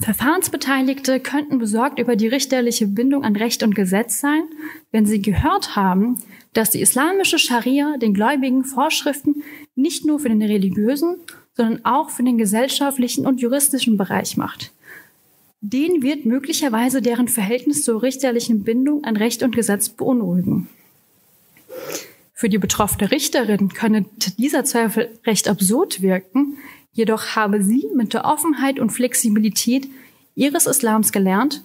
Verfahrensbeteiligte 0.00 1.20
könnten 1.20 1.58
besorgt 1.58 1.98
über 2.00 2.16
die 2.16 2.26
richterliche 2.26 2.88
Bindung 2.88 3.22
an 3.22 3.36
Recht 3.36 3.62
und 3.62 3.74
Gesetz 3.74 4.20
sein, 4.20 4.42
wenn 4.90 5.06
sie 5.06 5.22
gehört 5.22 5.76
haben, 5.76 6.18
dass 6.52 6.70
die 6.70 6.80
islamische 6.80 7.38
Scharia 7.38 7.96
den 7.98 8.12
Gläubigen 8.12 8.64
Vorschriften 8.64 9.42
nicht 9.76 10.04
nur 10.04 10.18
für 10.18 10.28
den 10.28 10.42
religiösen, 10.42 11.16
sondern 11.54 11.84
auch 11.84 12.10
für 12.10 12.24
den 12.24 12.36
gesellschaftlichen 12.36 13.26
und 13.26 13.40
juristischen 13.40 13.96
Bereich 13.96 14.36
macht. 14.36 14.72
Den 15.60 16.02
wird 16.02 16.24
möglicherweise 16.24 17.00
deren 17.00 17.28
Verhältnis 17.28 17.84
zur 17.84 18.02
richterlichen 18.02 18.64
Bindung 18.64 19.04
an 19.04 19.16
Recht 19.16 19.44
und 19.44 19.54
Gesetz 19.54 19.88
beunruhigen. 19.88 20.68
Für 22.32 22.48
die 22.48 22.58
betroffene 22.58 23.10
Richterin 23.10 23.68
könne 23.68 24.04
dieser 24.38 24.64
Zweifel 24.64 25.16
recht 25.24 25.48
absurd 25.48 26.02
wirken, 26.02 26.58
jedoch 26.92 27.36
habe 27.36 27.62
sie 27.62 27.88
mit 27.94 28.14
der 28.14 28.24
Offenheit 28.24 28.80
und 28.80 28.90
Flexibilität 28.90 29.88
ihres 30.34 30.66
Islams 30.66 31.12
gelernt, 31.12 31.62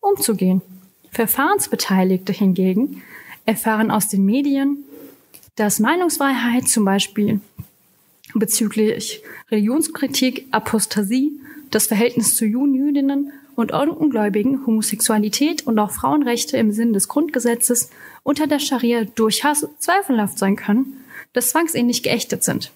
umzugehen. 0.00 0.62
Verfahrensbeteiligte 1.10 2.32
hingegen 2.32 3.02
erfahren 3.44 3.90
aus 3.90 4.08
den 4.08 4.24
Medien, 4.24 4.78
dass 5.56 5.78
Meinungsfreiheit 5.78 6.68
zum 6.68 6.84
Beispiel 6.84 7.40
bezüglich 8.34 9.22
Religionskritik, 9.50 10.46
Apostasie, 10.50 11.32
das 11.70 11.86
Verhältnis 11.86 12.34
zu 12.34 12.44
Juden, 12.44 12.74
Jüdinnen 12.74 13.32
und 13.56 13.72
Ungläubigen, 13.72 14.66
Homosexualität 14.66 15.66
und 15.66 15.78
auch 15.78 15.90
Frauenrechte 15.90 16.56
im 16.56 16.72
Sinne 16.72 16.92
des 16.92 17.08
Grundgesetzes 17.08 17.90
unter 18.22 18.46
der 18.46 18.58
Scharia 18.58 19.04
durchaus 19.04 19.66
zweifelhaft 19.78 20.38
sein 20.38 20.56
können, 20.56 21.04
dass 21.32 21.50
zwangsähnlich 21.50 22.02
geächtet 22.02 22.44
sind. 22.44 22.72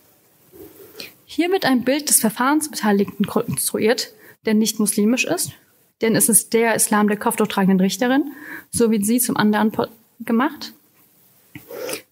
Hier 1.24 1.50
wird 1.50 1.64
ein 1.64 1.84
Bild 1.84 2.08
des 2.08 2.20
Verfahrensbeteiligten 2.20 3.26
konstruiert, 3.26 4.12
der 4.46 4.54
nicht 4.54 4.78
muslimisch 4.78 5.24
ist, 5.24 5.52
denn 6.00 6.16
es 6.16 6.28
ist 6.28 6.52
der 6.52 6.74
Islam 6.74 7.08
der 7.08 7.18
kopftuchtragenden 7.18 7.80
Richterin, 7.80 8.32
so 8.70 8.90
wird 8.90 9.04
sie 9.04 9.20
zum 9.20 9.36
anderen 9.36 9.72
gemacht. 10.20 10.72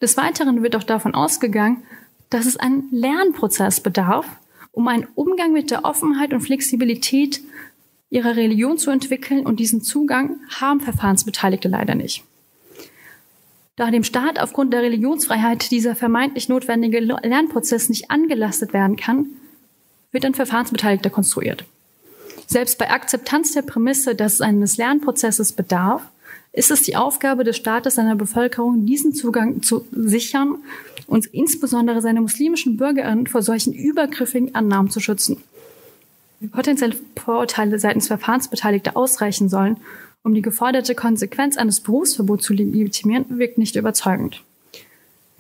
Des 0.00 0.16
Weiteren 0.16 0.62
wird 0.62 0.76
auch 0.76 0.82
davon 0.82 1.14
ausgegangen, 1.14 1.82
dass 2.30 2.46
es 2.46 2.56
einen 2.56 2.88
Lernprozess 2.90 3.80
bedarf, 3.80 4.26
um 4.72 4.88
einen 4.88 5.08
Umgang 5.14 5.52
mit 5.52 5.70
der 5.70 5.84
Offenheit 5.84 6.34
und 6.34 6.40
Flexibilität 6.40 7.40
ihrer 8.10 8.36
Religion 8.36 8.78
zu 8.78 8.90
entwickeln 8.90 9.46
und 9.46 9.60
diesen 9.60 9.82
Zugang 9.82 10.40
haben 10.60 10.80
Verfahrensbeteiligte 10.80 11.68
leider 11.68 11.94
nicht. 11.94 12.24
Da 13.76 13.90
dem 13.90 14.04
Staat 14.04 14.40
aufgrund 14.40 14.72
der 14.72 14.82
Religionsfreiheit 14.82 15.70
dieser 15.70 15.94
vermeintlich 15.94 16.48
notwendige 16.48 16.98
Lernprozess 17.00 17.90
nicht 17.90 18.10
angelastet 18.10 18.72
werden 18.72 18.96
kann, 18.96 19.26
wird 20.12 20.24
ein 20.24 20.34
Verfahrensbeteiligter 20.34 21.10
konstruiert. 21.10 21.64
Selbst 22.46 22.78
bei 22.78 22.90
Akzeptanz 22.90 23.52
der 23.52 23.62
Prämisse, 23.62 24.14
dass 24.14 24.34
es 24.34 24.40
eines 24.40 24.78
Lernprozesses 24.78 25.52
bedarf, 25.52 26.02
ist 26.52 26.70
es 26.70 26.82
die 26.82 26.96
Aufgabe 26.96 27.44
des 27.44 27.56
Staates 27.58 27.96
seiner 27.96 28.16
Bevölkerung, 28.16 28.86
diesen 28.86 29.14
Zugang 29.14 29.62
zu 29.62 29.84
sichern 29.92 30.56
und 31.06 31.26
insbesondere 31.26 32.00
seine 32.00 32.22
muslimischen 32.22 32.78
Bürgerinnen 32.78 33.26
vor 33.26 33.42
solchen 33.42 33.74
übergriffigen 33.74 34.54
Annahmen 34.54 34.90
zu 34.90 35.00
schützen. 35.00 35.42
Potenzielle 36.50 36.96
Vorurteile 37.16 37.78
seitens 37.78 38.08
Verfahrensbeteiligter 38.08 38.96
ausreichen 38.96 39.48
sollen, 39.48 39.78
um 40.22 40.34
die 40.34 40.42
geforderte 40.42 40.94
Konsequenz 40.94 41.56
eines 41.56 41.80
Berufsverbots 41.80 42.44
zu 42.44 42.52
legitimieren, 42.52 43.24
wirkt 43.38 43.58
nicht 43.58 43.76
überzeugend. 43.76 44.42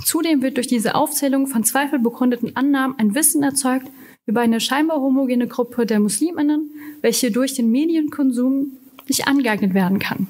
Zudem 0.04 0.42
wird 0.42 0.56
durch 0.56 0.66
diese 0.66 0.94
Aufzählung 0.94 1.46
von 1.46 1.64
zweifelbegründeten 1.64 2.54
Annahmen 2.56 2.98
ein 2.98 3.14
Wissen 3.14 3.42
erzeugt 3.42 3.88
über 4.26 4.40
eine 4.40 4.60
scheinbar 4.60 5.00
homogene 5.00 5.46
Gruppe 5.46 5.86
der 5.86 6.00
Musliminnen, 6.00 6.70
welche 7.00 7.30
durch 7.30 7.54
den 7.54 7.70
Medienkonsum 7.70 8.72
nicht 9.08 9.26
angeeignet 9.26 9.74
werden 9.74 9.98
kann. 9.98 10.28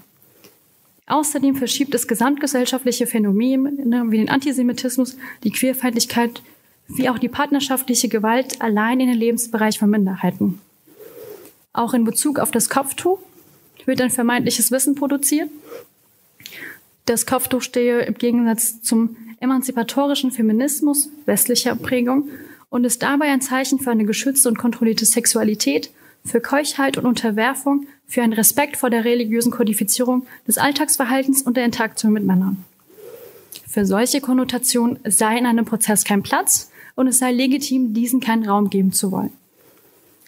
Außerdem 1.07 1.55
verschiebt 1.55 1.95
es 1.95 2.09
gesamtgesellschaftliche 2.09 3.07
Phänomene 3.07 3.73
wie 4.11 4.19
den 4.19 4.29
Antisemitismus, 4.29 5.17
die 5.45 5.53
Queerfeindlichkeit 5.53 6.43
wie 6.89 7.09
auch 7.09 7.19
die 7.19 7.29
partnerschaftliche 7.29 8.09
Gewalt 8.09 8.61
allein 8.61 9.01
in 9.01 9.09
den 9.09 9.19
Lebensbereich 9.19 9.79
von 9.79 9.91
Minderheiten. 9.91 10.61
Auch 11.73 11.95
in 11.95 12.05
Bezug 12.05 12.39
auf 12.39 12.51
das 12.51 12.71
Kopftuch 12.71 13.19
wird 13.85 14.01
ein 14.01 14.11
vermeintliches 14.11 14.71
Wissen 14.71 14.95
produziert. 14.95 15.51
Das 17.05 17.27
Kopftuch 17.27 17.63
stehe 17.63 18.01
im 18.01 18.15
Gegensatz 18.15 18.83
zum 18.83 19.17
emanzipatorischen 19.41 20.31
Feminismus 20.31 21.11
westlicher 21.25 21.77
Prägung 21.77 22.29
und 22.69 22.85
ist 22.85 23.03
dabei 23.03 23.27
ein 23.27 23.41
Zeichen 23.41 23.79
für 23.79 23.91
eine 23.91 24.05
geschützte 24.05 24.49
und 24.49 24.59
kontrollierte 24.59 25.05
Sexualität, 25.05 25.91
für 26.25 26.41
Keuchheit 26.41 26.97
und 26.97 27.07
Unterwerfung, 27.07 27.87
für 28.09 28.23
einen 28.23 28.33
Respekt 28.33 28.77
vor 28.77 28.91
der 28.91 29.05
religiösen 29.05 29.53
Kodifizierung 29.53 30.27
des 30.47 30.59
Alltagsverhaltens 30.59 31.43
und 31.43 31.57
der 31.57 31.65
Interaktion 31.65 32.13
mit 32.13 32.25
Männern. 32.25 32.65
Für 33.69 33.87
solche 33.87 34.21
Konnotationen 34.21 34.99
sei 35.05 35.39
in 35.39 35.47
einem 35.47 35.65
Prozess 35.65 36.05
kein 36.05 36.23
Platz, 36.23 36.71
und 36.97 37.07
es 37.07 37.21
sei 37.21 37.31
legitim, 37.31 37.95
diesen 37.95 38.21
keinen 38.21 38.49
Raum 38.49 38.69
geben 38.71 38.93
zu 38.93 39.13
wollen. 39.13 39.33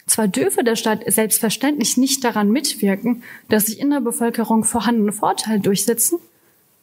Zwar 0.05 0.27
dürfe 0.27 0.63
der 0.63 0.75
Staat 0.75 1.03
selbstverständlich 1.05 1.97
nicht 1.97 2.23
daran 2.23 2.49
mitwirken, 2.49 3.23
dass 3.49 3.65
sich 3.65 3.79
in 3.79 3.89
der 3.89 3.99
Bevölkerung 3.99 4.63
vorhandene 4.63 5.11
Vorteile 5.11 5.59
durchsetzen, 5.59 6.19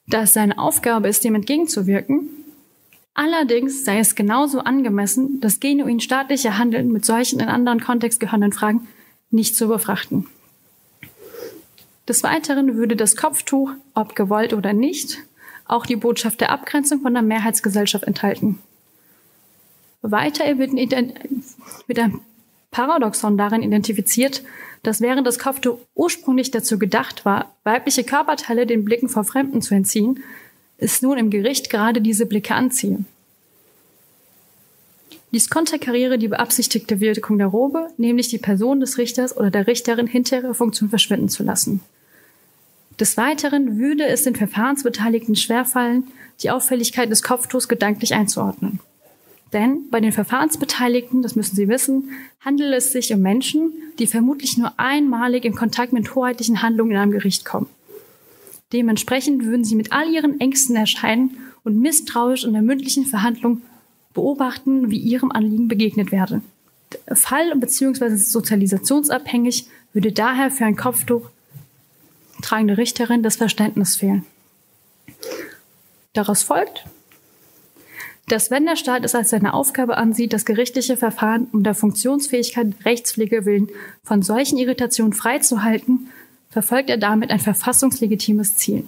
da 0.06 0.22
es 0.22 0.34
seine 0.34 0.58
Aufgabe 0.58 1.08
ist, 1.08 1.24
dem 1.24 1.34
entgegenzuwirken, 1.34 2.28
allerdings 3.14 3.84
sei 3.84 3.98
es 3.98 4.14
genauso 4.14 4.60
angemessen, 4.60 5.40
das 5.40 5.58
genuin 5.58 6.00
staatliche 6.00 6.58
Handeln 6.58 6.92
mit 6.92 7.04
solchen 7.04 7.40
in 7.40 7.48
anderen 7.48 7.80
Kontext 7.80 8.20
gehörenden 8.20 8.52
Fragen 8.52 8.86
nicht 9.30 9.56
zu 9.56 9.66
befrachten. 9.66 10.28
Des 12.08 12.22
Weiteren 12.22 12.76
würde 12.76 12.94
das 12.94 13.16
Kopftuch, 13.16 13.72
ob 13.94 14.14
gewollt 14.14 14.52
oder 14.52 14.72
nicht, 14.72 15.18
auch 15.64 15.86
die 15.86 15.96
Botschaft 15.96 16.40
der 16.40 16.50
Abgrenzung 16.52 17.00
von 17.00 17.12
der 17.12 17.24
Mehrheitsgesellschaft 17.24 18.04
enthalten. 18.04 18.60
Weiter 20.10 20.44
wird, 20.58 20.72
wird 20.72 21.98
ein 21.98 22.20
Paradoxon 22.70 23.38
darin 23.38 23.62
identifiziert, 23.62 24.42
dass 24.82 25.00
während 25.00 25.26
das 25.26 25.38
Kopftuch 25.38 25.78
ursprünglich 25.94 26.50
dazu 26.50 26.78
gedacht 26.78 27.24
war, 27.24 27.56
weibliche 27.64 28.04
Körperteile 28.04 28.66
den 28.66 28.84
Blicken 28.84 29.08
vor 29.08 29.24
Fremden 29.24 29.62
zu 29.62 29.74
entziehen, 29.74 30.20
ist 30.78 31.02
nun 31.02 31.18
im 31.18 31.30
Gericht 31.30 31.70
gerade 31.70 32.00
diese 32.00 32.26
Blicke 32.26 32.54
anziehen. 32.54 33.06
Dies 35.32 35.50
konterkariere 35.50 36.18
die 36.18 36.28
beabsichtigte 36.28 37.00
Wirkung 37.00 37.38
der 37.38 37.48
Robe, 37.48 37.88
nämlich 37.96 38.28
die 38.28 38.38
Person 38.38 38.80
des 38.80 38.96
Richters 38.96 39.36
oder 39.36 39.50
der 39.50 39.66
Richterin 39.66 40.06
hinter 40.06 40.38
ihrer 40.38 40.54
Funktion 40.54 40.88
verschwinden 40.88 41.28
zu 41.28 41.42
lassen. 41.42 41.80
Des 43.00 43.16
Weiteren 43.16 43.78
würde 43.78 44.06
es 44.06 44.22
den 44.22 44.36
Verfahrensbeteiligten 44.36 45.36
schwerfallen, 45.36 46.04
die 46.42 46.50
Auffälligkeit 46.50 47.10
des 47.10 47.22
Kopftuchs 47.22 47.68
gedanklich 47.68 48.14
einzuordnen. 48.14 48.80
Denn 49.52 49.88
bei 49.90 50.00
den 50.00 50.12
Verfahrensbeteiligten, 50.12 51.22
das 51.22 51.36
müssen 51.36 51.54
Sie 51.56 51.68
wissen, 51.68 52.10
handelt 52.40 52.74
es 52.74 52.92
sich 52.92 53.12
um 53.12 53.20
Menschen, 53.20 53.72
die 53.98 54.06
vermutlich 54.06 54.58
nur 54.58 54.72
einmalig 54.78 55.44
in 55.44 55.54
Kontakt 55.54 55.92
mit 55.92 56.14
hoheitlichen 56.14 56.62
Handlungen 56.62 56.92
in 56.92 56.96
einem 56.96 57.12
Gericht 57.12 57.44
kommen. 57.44 57.68
Dementsprechend 58.72 59.44
würden 59.44 59.64
sie 59.64 59.76
mit 59.76 59.92
all 59.92 60.12
ihren 60.12 60.40
Ängsten 60.40 60.74
erscheinen 60.74 61.36
und 61.62 61.80
misstrauisch 61.80 62.44
in 62.44 62.52
der 62.52 62.62
mündlichen 62.62 63.06
Verhandlung 63.06 63.62
beobachten, 64.12 64.90
wie 64.90 64.98
ihrem 64.98 65.30
Anliegen 65.30 65.68
begegnet 65.68 66.10
werde. 66.10 66.42
Fall- 67.12 67.54
bzw. 67.56 68.16
sozialisationsabhängig 68.16 69.66
würde 69.92 70.12
daher 70.12 70.50
für 70.50 70.64
ein 70.64 70.76
Kopftuch 70.76 71.30
tragende 72.42 72.76
Richterin 72.76 73.22
das 73.22 73.36
Verständnis 73.36 73.96
fehlen. 73.96 74.24
Daraus 76.12 76.42
folgt, 76.42 76.84
dass 78.28 78.50
wenn 78.50 78.66
der 78.66 78.76
Staat 78.76 79.04
es 79.04 79.14
als 79.14 79.30
seine 79.30 79.54
Aufgabe 79.54 79.96
ansieht, 79.96 80.32
das 80.32 80.44
gerichtliche 80.44 80.96
Verfahren 80.96 81.46
um 81.52 81.62
der 81.62 81.74
Funktionsfähigkeit 81.74 82.74
Rechtspflege 82.84 83.44
willen 83.44 83.68
von 84.02 84.22
solchen 84.22 84.58
Irritationen 84.58 85.12
freizuhalten, 85.12 86.08
verfolgt 86.50 86.90
er 86.90 86.96
damit 86.96 87.30
ein 87.30 87.38
verfassungslegitimes 87.38 88.56
Ziel. 88.56 88.84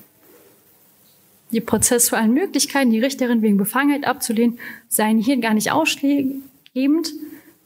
Die 1.53 1.61
prozessualen 1.61 2.35
Möglichkeiten, 2.35 2.91
die 2.91 3.01
Richterin 3.01 3.41
wegen 3.41 3.57
Befangenheit 3.57 4.07
abzulehnen, 4.07 4.59
seien 4.89 5.19
hier 5.19 5.39
gar 5.39 5.55
nicht 5.55 5.71
ausschlaggebend, 5.71 7.13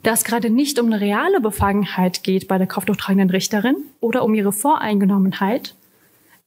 da 0.02 0.12
es 0.12 0.24
gerade 0.24 0.50
nicht 0.50 0.78
um 0.78 0.86
eine 0.86 1.00
reale 1.00 1.40
Befangenheit 1.40 2.22
geht 2.22 2.48
bei 2.48 2.58
der 2.58 2.66
kopftuchtragenden 2.66 3.30
Richterin 3.30 3.76
oder 4.00 4.24
um 4.24 4.34
ihre 4.34 4.52
Voreingenommenheit. 4.52 5.74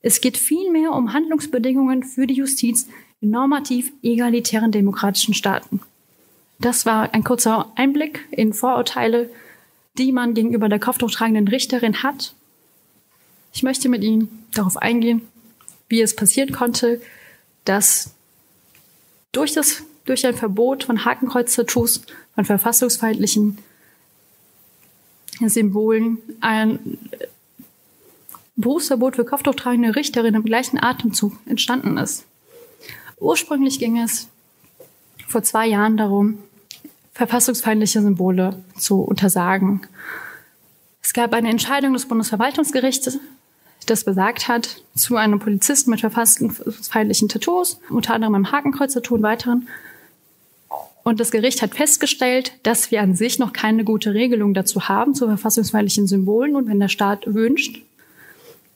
Es 0.01 0.21
geht 0.21 0.37
vielmehr 0.37 0.91
um 0.91 1.13
Handlungsbedingungen 1.13 2.03
für 2.03 2.27
die 2.27 2.35
Justiz, 2.35 2.87
normativ 3.29 3.91
egalitären 4.01 4.71
demokratischen 4.71 5.33
Staaten. 5.33 5.81
Das 6.59 6.85
war 6.85 7.13
ein 7.13 7.23
kurzer 7.23 7.71
Einblick 7.75 8.25
in 8.31 8.53
Vorurteile, 8.53 9.29
die 9.97 10.11
man 10.11 10.33
gegenüber 10.33 10.69
der 10.69 10.79
kopftuchtragenden 10.79 11.47
Richterin 11.47 12.03
hat. 12.03 12.33
Ich 13.53 13.63
möchte 13.63 13.89
mit 13.89 14.03
Ihnen 14.03 14.45
darauf 14.53 14.77
eingehen, 14.77 15.21
wie 15.87 16.01
es 16.01 16.15
passieren 16.15 16.51
konnte, 16.51 17.01
dass 17.63 18.13
durch, 19.31 19.53
das, 19.53 19.83
durch 20.05 20.25
ein 20.25 20.35
Verbot 20.35 20.83
von 20.83 21.05
Hakenkreuz-Tattoos, 21.05 22.01
von 22.35 22.45
verfassungsfeindlichen 22.45 23.57
Symbolen 25.45 26.17
ein 26.41 26.97
Berufsverbot 28.57 29.17
für 29.17 29.25
kopftuchtragende 29.25 29.95
Richterinnen 29.95 30.35
im 30.35 30.45
gleichen 30.45 30.81
Atemzug 30.81 31.33
entstanden 31.45 31.97
ist. 31.97 32.25
Ursprünglich 33.17 33.79
ging 33.79 33.97
es 33.99 34.27
vor 35.27 35.43
zwei 35.43 35.67
Jahren 35.67 35.97
darum, 35.97 36.39
verfassungsfeindliche 37.13 38.01
Symbole 38.01 38.61
zu 38.77 39.01
untersagen. 39.01 39.81
Es 41.01 41.13
gab 41.13 41.33
eine 41.33 41.49
Entscheidung 41.49 41.93
des 41.93 42.07
Bundesverwaltungsgerichts, 42.07 43.17
das 43.85 44.03
besagt 44.03 44.47
hat, 44.47 44.81
zu 44.95 45.15
einem 45.15 45.39
Polizisten 45.39 45.91
mit 45.91 46.01
verfassungsfeindlichen 46.01 47.29
Tattoos, 47.29 47.79
unter 47.89 48.13
anderem 48.13 48.35
einem 48.35 48.51
Hakenkreuz-Tattoo 48.51 49.15
und 49.15 49.23
weiteren. 49.23 49.67
Und 51.03 51.19
das 51.19 51.29
Gericht 51.29 51.61
hat 51.61 51.75
festgestellt, 51.75 52.53
dass 52.63 52.89
wir 52.89 53.01
an 53.01 53.15
sich 53.15 53.37
noch 53.37 53.53
keine 53.53 53.83
gute 53.83 54.15
Regelung 54.15 54.55
dazu 54.55 54.89
haben 54.89 55.13
zu 55.13 55.27
verfassungsfeindlichen 55.27 56.07
Symbolen. 56.07 56.55
Und 56.55 56.67
wenn 56.67 56.79
der 56.79 56.87
Staat 56.87 57.31
wünscht, 57.31 57.83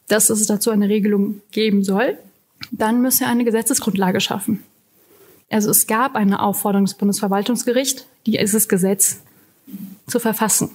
dass 0.07 0.29
es 0.29 0.45
dazu 0.45 0.69
eine 0.69 0.89
Regelung 0.89 1.41
geben 1.51 1.83
soll, 1.83 2.19
dann 2.71 3.01
müsse 3.01 3.25
er 3.25 3.29
eine 3.29 3.45
Gesetzesgrundlage 3.45 4.21
schaffen. 4.21 4.63
Also 5.49 5.71
es 5.71 5.87
gab 5.87 6.15
eine 6.15 6.41
Aufforderung 6.41 6.85
des 6.85 6.93
Bundesverwaltungsgerichts, 6.95 8.05
dieses 8.25 8.67
Gesetz 8.69 9.21
zu 10.07 10.19
verfassen. 10.19 10.71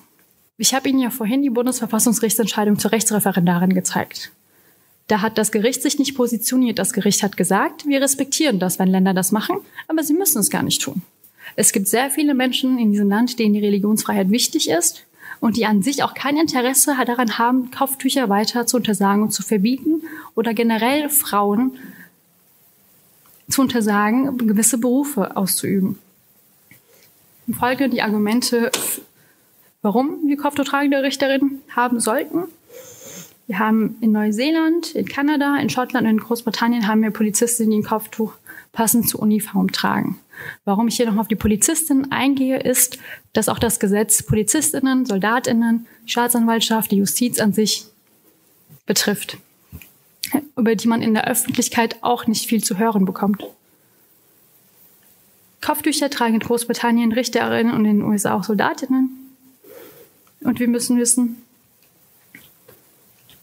Ich 0.57 0.75
habe 0.75 0.89
Ihnen 0.89 1.01
ja 1.01 1.11
vorhin 1.11 1.43
die 1.43 1.51
Bundesverfassungsgerichtsentscheidung 1.51 2.79
zur 2.79 2.93
Rechtsreferendarin 2.93 3.75
gezeigt. 3.75 4.33
Da 5.09 5.21
hat 5.21 5.37
das 5.37 5.53
Gericht 5.53 5.83
sich 5.83 5.99
nicht 5.99 6.17
positioniert. 6.17 6.79
Das 6.79 6.93
Gericht 6.93 7.23
hat 7.23 7.37
gesagt, 7.37 7.87
wir 7.87 8.01
respektieren 8.01 8.59
das, 8.59 8.79
wenn 8.79 8.89
Länder 8.89 9.15
das 9.15 9.33
machen, 9.33 9.59
aber 9.89 10.03
sie 10.03 10.15
müssen 10.15 10.39
es 10.39 10.51
gar 10.51 10.63
nicht 10.63 10.81
tun. 10.81 11.03
Es 11.57 11.73
gibt 11.73 11.89
sehr 11.89 12.11
viele 12.11 12.35
Menschen 12.35 12.79
in 12.79 12.91
diesem 12.91 13.09
Land, 13.09 13.39
denen 13.39 13.55
die 13.55 13.61
Religionsfreiheit 13.61 14.31
wichtig 14.31 14.71
ist 14.71 15.05
und 15.45 15.59
die 15.59 15.67
an 15.67 15.83
sich 15.83 16.03
auch 16.03 16.15
kein 16.15 16.39
Interesse 16.39 16.97
daran 17.05 17.37
haben, 17.37 17.71
Kopftücher 17.71 18.31
weiter 18.31 18.67
zu 18.67 18.79
untersagen 18.79 19.25
und 19.25 19.31
zu 19.31 19.43
verbieten 19.43 20.03
oder 20.35 20.55
generell 20.55 21.11
Frauen 21.11 21.77
zu 23.51 23.61
untersagen, 23.61 24.39
gewisse 24.39 24.79
Berufe 24.79 25.37
auszuüben. 25.37 25.99
In 27.47 27.53
Folge 27.53 27.91
die 27.91 28.01
Argumente, 28.01 28.73
warum 29.83 30.27
wir 30.27 30.39
kopftuchtragende 30.39 31.03
Richterinnen 31.03 31.61
haben 31.77 32.01
sollten. 32.01 32.45
Wir 33.47 33.59
haben 33.59 33.97
in 34.01 34.13
Neuseeland, 34.13 34.95
in 34.95 35.07
Kanada, 35.07 35.59
in 35.59 35.69
Schottland 35.69 36.07
und 36.07 36.13
in 36.13 36.21
Großbritannien 36.21 36.89
haben 36.89 37.03
wir 37.03 37.11
Polizistinnen, 37.11 37.71
die 37.71 37.77
ein 37.81 37.85
Kopftuch 37.85 38.33
passend 38.73 39.11
zur 39.11 39.21
Uniform 39.21 39.71
tragen. 39.73 40.19
Warum 40.65 40.89
ich 40.89 40.97
hier 40.97 41.11
noch 41.11 41.19
auf 41.19 41.29
die 41.29 41.37
Polizistinnen 41.37 42.11
eingehe, 42.13 42.61
ist, 42.61 42.99
dass 43.35 43.51
auch 43.51 43.59
das 43.59 43.79
Gesetz 43.79 44.23
Polizistinnen, 44.23 45.05
Soldatinnen, 45.05 45.87
Staatsanwaltschaft, 46.07 46.91
die 46.91 46.97
Justiz 46.97 47.39
an 47.41 47.53
sich 47.53 47.85
betrifft, 48.87 49.37
über 50.57 50.75
die 50.75 50.89
man 50.89 51.03
in 51.03 51.13
der 51.13 51.27
Öffentlichkeit 51.29 51.99
auch 52.01 52.27
nicht 52.27 52.47
viel 52.47 52.65
zu 52.65 52.79
hören 52.79 53.05
bekommt. 53.05 53.45
Kopftücher 55.61 56.11
tragen 56.11 56.35
in 56.35 56.41
Großbritannien 56.41 57.13
Richterinnen 57.13 57.73
und 57.73 57.85
in 57.85 57.99
den 57.99 58.07
USA 58.07 58.35
auch 58.35 58.45
Soldatinnen. 58.45 59.11
Und 60.41 60.61
wir 60.61 60.69
müssen 60.69 60.99
wissen, 60.99 61.43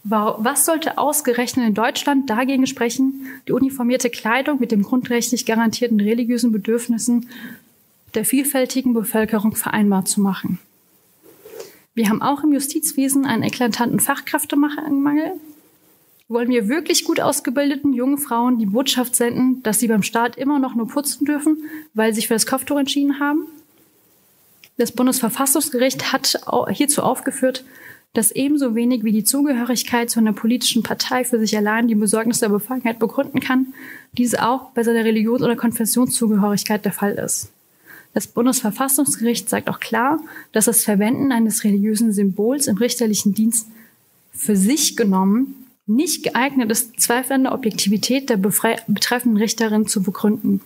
was 0.04 0.64
sollte 0.64 0.98
ausgerechnet 0.98 1.66
in 1.66 1.74
Deutschland 1.74 2.30
dagegen 2.30 2.66
sprechen, 2.66 3.26
die 3.46 3.52
uniformierte 3.52 4.10
Kleidung 4.10 4.58
mit 4.58 4.72
den 4.72 4.82
grundrechtlich 4.82 5.46
garantierten 5.46 6.00
religiösen 6.00 6.50
Bedürfnissen 6.50 7.28
der 8.14 8.24
vielfältigen 8.24 8.94
Bevölkerung 8.94 9.54
vereinbar 9.54 10.04
zu 10.04 10.20
machen? 10.20 10.58
Wir 11.94 12.08
haben 12.08 12.22
auch 12.22 12.42
im 12.42 12.52
Justizwesen 12.52 13.26
einen 13.26 13.42
eklatanten 13.42 14.00
Fachkräftemangel. 14.00 15.32
Wollen 16.28 16.48
wir 16.48 16.68
wirklich 16.68 17.04
gut 17.04 17.20
ausgebildeten 17.20 17.92
jungen 17.92 18.16
Frauen 18.16 18.58
die 18.58 18.66
Botschaft 18.66 19.14
senden, 19.14 19.62
dass 19.62 19.80
sie 19.80 19.88
beim 19.88 20.02
Staat 20.02 20.36
immer 20.36 20.58
noch 20.58 20.74
nur 20.74 20.88
putzen 20.88 21.26
dürfen, 21.26 21.64
weil 21.92 22.12
sie 22.12 22.20
sich 22.20 22.28
für 22.28 22.34
das 22.34 22.46
Kopftuch 22.46 22.78
entschieden 22.78 23.20
haben? 23.20 23.46
Das 24.78 24.92
Bundesverfassungsgericht 24.92 26.12
hat 26.12 26.40
hierzu 26.70 27.02
aufgeführt, 27.02 27.64
dass 28.14 28.30
ebenso 28.30 28.74
wenig 28.74 29.04
wie 29.04 29.12
die 29.12 29.24
Zugehörigkeit 29.24 30.10
zu 30.10 30.20
einer 30.20 30.32
politischen 30.32 30.82
Partei 30.82 31.24
für 31.24 31.38
sich 31.38 31.56
allein 31.56 31.88
die 31.88 31.94
Besorgnis 31.94 32.40
der 32.40 32.48
Befangenheit 32.48 32.98
begründen 32.98 33.40
kann, 33.40 33.74
diese 34.16 34.46
auch 34.46 34.70
bei 34.70 34.82
seiner 34.82 35.04
Religions- 35.04 35.42
oder 35.42 35.56
Konfessionszugehörigkeit 35.56 36.84
der 36.84 36.92
Fall 36.92 37.12
ist. 37.12 37.50
Das 38.14 38.26
Bundesverfassungsgericht 38.26 39.48
sagt 39.48 39.68
auch 39.68 39.80
klar, 39.80 40.20
dass 40.52 40.66
das 40.66 40.84
Verwenden 40.84 41.32
eines 41.32 41.64
religiösen 41.64 42.12
Symbols 42.12 42.66
im 42.66 42.76
richterlichen 42.76 43.34
Dienst 43.34 43.68
für 44.32 44.56
sich 44.56 44.96
genommen 44.96 45.62
nicht 45.86 46.22
geeignet 46.22 46.70
ist, 46.70 47.00
Zweifel 47.00 47.34
an 47.34 47.44
der 47.44 47.54
Objektivität 47.54 48.30
der 48.30 48.36
betreffenden 48.36 49.36
Richterin 49.36 49.86
zu 49.86 50.02
begründen. 50.02 50.60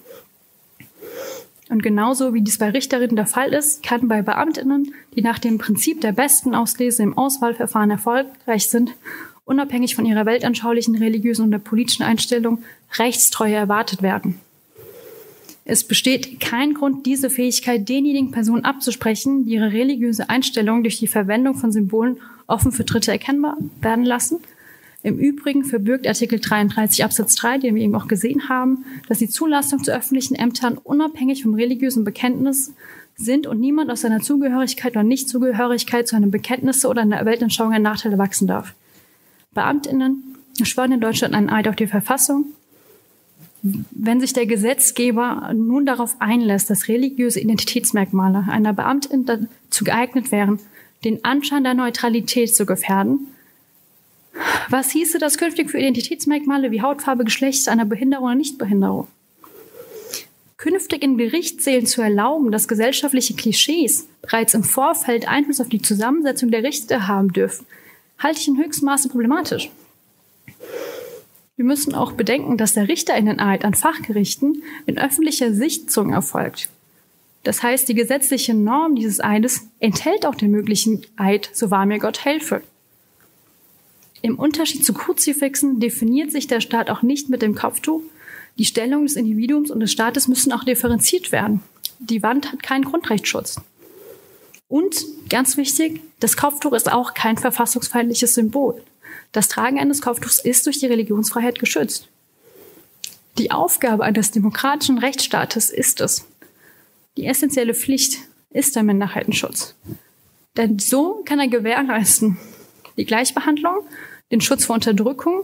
Und 1.69 1.83
genauso 1.83 2.33
wie 2.33 2.43
dies 2.43 2.59
bei 2.59 2.71
Richterinnen 2.71 3.17
der 3.17 3.27
Fall 3.27 3.53
ist, 3.53 3.83
kann 3.83 4.07
bei 4.07 4.23
Beamtinnen, 4.23 4.95
die 5.17 5.23
nach 5.23 5.39
dem 5.39 5.59
Prinzip 5.59 6.01
der 6.01 6.13
besten 6.13 6.55
Auslese 6.55 7.03
im 7.03 7.19
Auswahlverfahren 7.19 7.91
erfolgreich 7.91 8.69
sind, 8.69 8.95
unabhängig 9.45 9.97
von 9.97 10.07
ihrer 10.07 10.27
weltanschaulichen, 10.27 10.97
religiösen 10.97 11.49
oder 11.49 11.59
politischen 11.59 12.05
Einstellung, 12.05 12.63
Rechtstreue 12.99 13.55
erwartet 13.55 14.03
werden. 14.03 14.39
Es 15.67 15.85
besteht 15.85 16.41
kein 16.41 16.73
Grund, 16.73 17.05
diese 17.05 17.29
Fähigkeit 17.29 17.89
denjenigen 17.89 18.31
Personen 18.31 18.65
abzusprechen, 18.65 19.45
die 19.45 19.55
ihre 19.55 19.73
religiöse 19.73 20.31
Einstellung 20.31 20.83
durch 20.83 20.99
die 20.99 21.09
Verwendung 21.09 21.57
von 21.57 21.73
Symbolen 21.73 22.19
offen 22.47 22.73
für 22.73 22.85
Dritte 22.85 23.11
erkennbar 23.11 23.59
werden 23.83 24.05
lassen 24.05 24.39
im 25.07 25.21
Übrigen 25.21 25.63
verbirgt 25.63 26.05
Artikel 26.09 26.41
33 26.41 27.05
Absatz 27.05 27.37
3, 27.37 27.59
den 27.59 27.77
wir 27.77 27.83
eben 27.85 27.95
auch 27.95 28.09
gesehen 28.09 28.49
haben, 28.49 28.85
dass 29.09 29.19
die 29.19 29.29
Zulassung 29.29 29.85
zu 29.85 29.95
öffentlichen 29.95 30.35
Ämtern 30.35 30.79
unabhängig 30.79 31.45
vom 31.45 31.55
religiösen 31.55 32.03
Bekenntnis 32.03 32.73
sind 33.15 33.47
und 33.47 33.61
niemand 33.61 33.89
aus 33.93 34.01
seiner 34.01 34.21
Zugehörigkeit 34.21 34.95
oder 34.95 35.05
Nichtzugehörigkeit 35.05 36.09
zu 36.09 36.17
einem 36.17 36.33
Bekenntnis 36.33 36.85
oder 36.85 37.03
einer 37.03 37.25
Weltanschauung 37.25 37.73
ein 37.73 37.83
Nachteil 37.83 38.11
erwachsen 38.11 38.49
darf. 38.49 38.75
Beamtinnen 39.55 40.37
schwören 40.65 40.91
in 40.91 41.01
Deutschland 41.01 41.35
einen 41.35 41.51
Eid 41.51 41.69
auf 41.69 41.77
die 41.77 41.87
Verfassung. 41.87 42.47
Wenn 43.91 44.21
sich 44.21 44.33
der 44.33 44.47
Gesetzgeber 44.47 45.53
nun 45.55 45.87
darauf 45.87 46.17
einlässt, 46.21 46.71
dass 46.71 46.89
religiöse 46.89 47.41
Identitätsmerkmale 47.41 48.45
einer 48.49 48.73
Beamtin 48.73 49.25
dazu 49.25 49.85
geeignet 49.85 50.31
wären, 50.31 50.61
den 51.05 51.25
Anschein 51.25 51.65
der 51.65 51.75
Neutralität 51.75 52.55
zu 52.55 52.67
gefährden, 52.67 53.29
was 54.69 54.91
hieße 54.91 55.19
das 55.19 55.39
künftig 55.39 55.71
für 55.71 55.79
Identitätsmerkmale 55.79 56.71
wie 56.71 56.83
Hautfarbe, 56.83 57.25
Geschlecht, 57.25 57.69
einer 57.69 57.87
Behinderung 57.87 58.27
oder 58.27 58.35
Nichtbehinderung? 58.35 59.09
Künftig 60.59 61.03
in 61.03 61.17
Gerichtssälen 61.17 61.87
zu 61.87 62.03
erlauben, 62.03 62.51
dass 62.51 62.69
gesellschaftliche 62.69 63.35
Klischees 63.35 64.07
bereits 64.23 64.55
im 64.55 64.65
Vorfeld 64.65 65.29
Einfluss 65.29 65.61
auf 65.61 65.69
die 65.69 65.83
Zusammensetzung 65.83 66.51
der 66.51 66.63
Richter 66.63 67.09
haben 67.09 67.33
dürfen, 67.33 67.67
halte 68.19 68.41
ich 68.41 68.49
in 68.49 68.59
höchstem 68.59 68.87
Maße 68.87 69.09
problematisch. 69.09 69.71
Wir 71.57 71.65
müssen 71.65 71.95
auch 71.95 72.13
bedenken, 72.13 72.59
dass 72.59 72.75
der 72.75 72.89
Richterinnen-Eid 72.89 73.65
an 73.65 73.73
Fachgerichten 73.73 74.63
in 74.85 74.99
öffentlicher 74.99 75.55
Sichtung 75.55 76.13
erfolgt. 76.13 76.69
Das 77.45 77.63
heißt, 77.63 77.89
die 77.89 77.95
gesetzliche 77.95 78.53
Norm 78.53 78.95
dieses 78.95 79.21
Eides 79.21 79.69
enthält 79.81 80.27
auch 80.27 80.35
den 80.35 80.51
möglichen 80.51 81.07
Eid, 81.17 81.49
so 81.55 81.71
wahr 81.71 81.87
mir 81.87 81.99
Gott 81.99 82.25
helfe. 82.25 82.63
Im 84.21 84.39
Unterschied 84.39 84.85
zu 84.85 84.93
Kruzifixen 84.93 85.81
definiert 85.81 86.31
sich 86.33 86.47
der 86.47 86.61
Staat 86.61 86.91
auch 86.91 87.03
nicht 87.03 87.31
mit 87.31 87.43
dem 87.43 87.55
Kopftuch. 87.55 88.03
Die 88.59 88.65
Stellung 88.65 89.05
des 89.05 89.17
Individuums 89.17 89.71
und 89.71 89.81
des 89.81 89.93
Staates 89.93 90.29
müssen 90.29 90.53
auch 90.53 90.65
differenziert 90.65 91.33
werden. 91.33 91.63
Die 92.01 92.23
Wand 92.23 92.53
hat 92.53 92.63
keinen 92.63 92.85
Grundrechtsschutz. 92.85 93.61
Und 94.69 95.07
ganz 95.31 95.57
wichtig, 95.57 96.01
das 96.21 96.37
Kopftuch 96.37 96.73
ist 96.73 96.93
auch 96.93 97.15
kein 97.15 97.39
verfassungsfeindliches 97.39 98.35
Symbol. 98.35 98.83
Das 99.33 99.49
Tragen 99.49 99.79
eines 99.79 100.01
Kopftuchs 100.01 100.39
ist 100.39 100.67
durch 100.67 100.79
die 100.79 100.87
Religionsfreiheit 100.87 101.59
geschützt. 101.59 102.09
Die 103.39 103.51
Aufgabe 103.51 104.05
eines 104.05 104.31
demokratischen 104.31 104.99
Rechtsstaates 104.99 105.71
ist 105.71 106.01
es. 106.01 106.27
Die 107.17 107.27
essentielle 107.27 107.75
Pflicht 107.75 108.19
ist 108.51 108.77
der 108.77 108.83
Minderheitenschutz. 108.83 109.75
Denn 110.57 110.79
so 110.79 111.23
kann 111.25 111.39
er 111.39 111.49
gewährleisten 111.49 112.39
die 112.97 113.05
Gleichbehandlung 113.05 113.85
den 114.33 114.41
Schutz 114.41 114.65
vor 114.65 114.75
Unterdrückung 114.75 115.43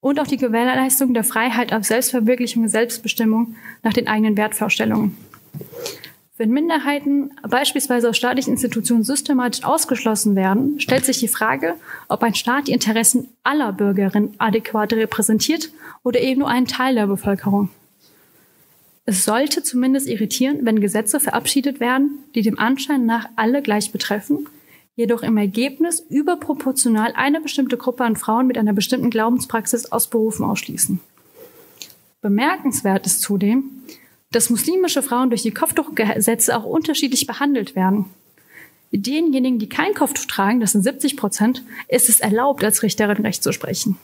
und 0.00 0.20
auch 0.20 0.26
die 0.26 0.36
Gewährleistung 0.36 1.14
der 1.14 1.24
Freiheit 1.24 1.72
auf 1.72 1.84
Selbstverwirklichung 1.84 2.64
und 2.64 2.68
Selbstbestimmung 2.68 3.56
nach 3.82 3.92
den 3.92 4.08
eigenen 4.08 4.36
Wertvorstellungen. 4.36 5.16
Wenn 6.36 6.50
Minderheiten 6.50 7.30
beispielsweise 7.48 8.08
aus 8.08 8.16
staatlichen 8.16 8.50
Institutionen 8.50 9.04
systematisch 9.04 9.64
ausgeschlossen 9.64 10.34
werden, 10.34 10.80
stellt 10.80 11.04
sich 11.04 11.20
die 11.20 11.28
Frage, 11.28 11.76
ob 12.08 12.24
ein 12.24 12.34
Staat 12.34 12.66
die 12.66 12.72
Interessen 12.72 13.28
aller 13.44 13.72
Bürgerinnen 13.72 14.34
adäquat 14.38 14.92
repräsentiert 14.94 15.70
oder 16.02 16.20
eben 16.20 16.40
nur 16.40 16.48
einen 16.48 16.66
Teil 16.66 16.96
der 16.96 17.06
Bevölkerung. 17.06 17.68
Es 19.06 19.24
sollte 19.24 19.62
zumindest 19.62 20.08
irritieren, 20.08 20.60
wenn 20.62 20.80
Gesetze 20.80 21.20
verabschiedet 21.20 21.78
werden, 21.78 22.18
die 22.34 22.42
dem 22.42 22.58
Anschein 22.58 23.06
nach 23.06 23.28
alle 23.36 23.62
gleich 23.62 23.92
betreffen, 23.92 24.48
jedoch 24.96 25.22
im 25.22 25.36
Ergebnis 25.36 26.00
überproportional 26.00 27.12
eine 27.14 27.40
bestimmte 27.42 27.76
Gruppe 27.76 28.02
an 28.02 28.16
Frauen 28.16 28.48
mit 28.48 28.58
einer 28.58 28.72
bestimmten 28.72 29.10
Glaubenspraxis 29.10 29.92
aus 29.92 30.08
Berufen 30.08 30.44
ausschließen. 30.44 30.98
Bemerkenswert 32.22 33.06
ist 33.06 33.20
zudem, 33.20 33.70
dass 34.34 34.50
muslimische 34.50 35.02
Frauen 35.02 35.30
durch 35.30 35.42
die 35.42 35.52
Kopftuchgesetze 35.52 36.56
auch 36.56 36.64
unterschiedlich 36.64 37.26
behandelt 37.26 37.76
werden. 37.76 38.06
Denjenigen, 38.90 39.58
die 39.58 39.68
kein 39.68 39.94
Kopftuch 39.94 40.26
tragen, 40.26 40.60
das 40.60 40.72
sind 40.72 40.82
70 40.82 41.16
Prozent, 41.16 41.62
ist 41.88 42.08
es 42.08 42.20
erlaubt, 42.20 42.62
als 42.62 42.82
Richterin 42.82 43.22
Recht 43.22 43.42
zu 43.42 43.52
sprechen. 43.52 43.96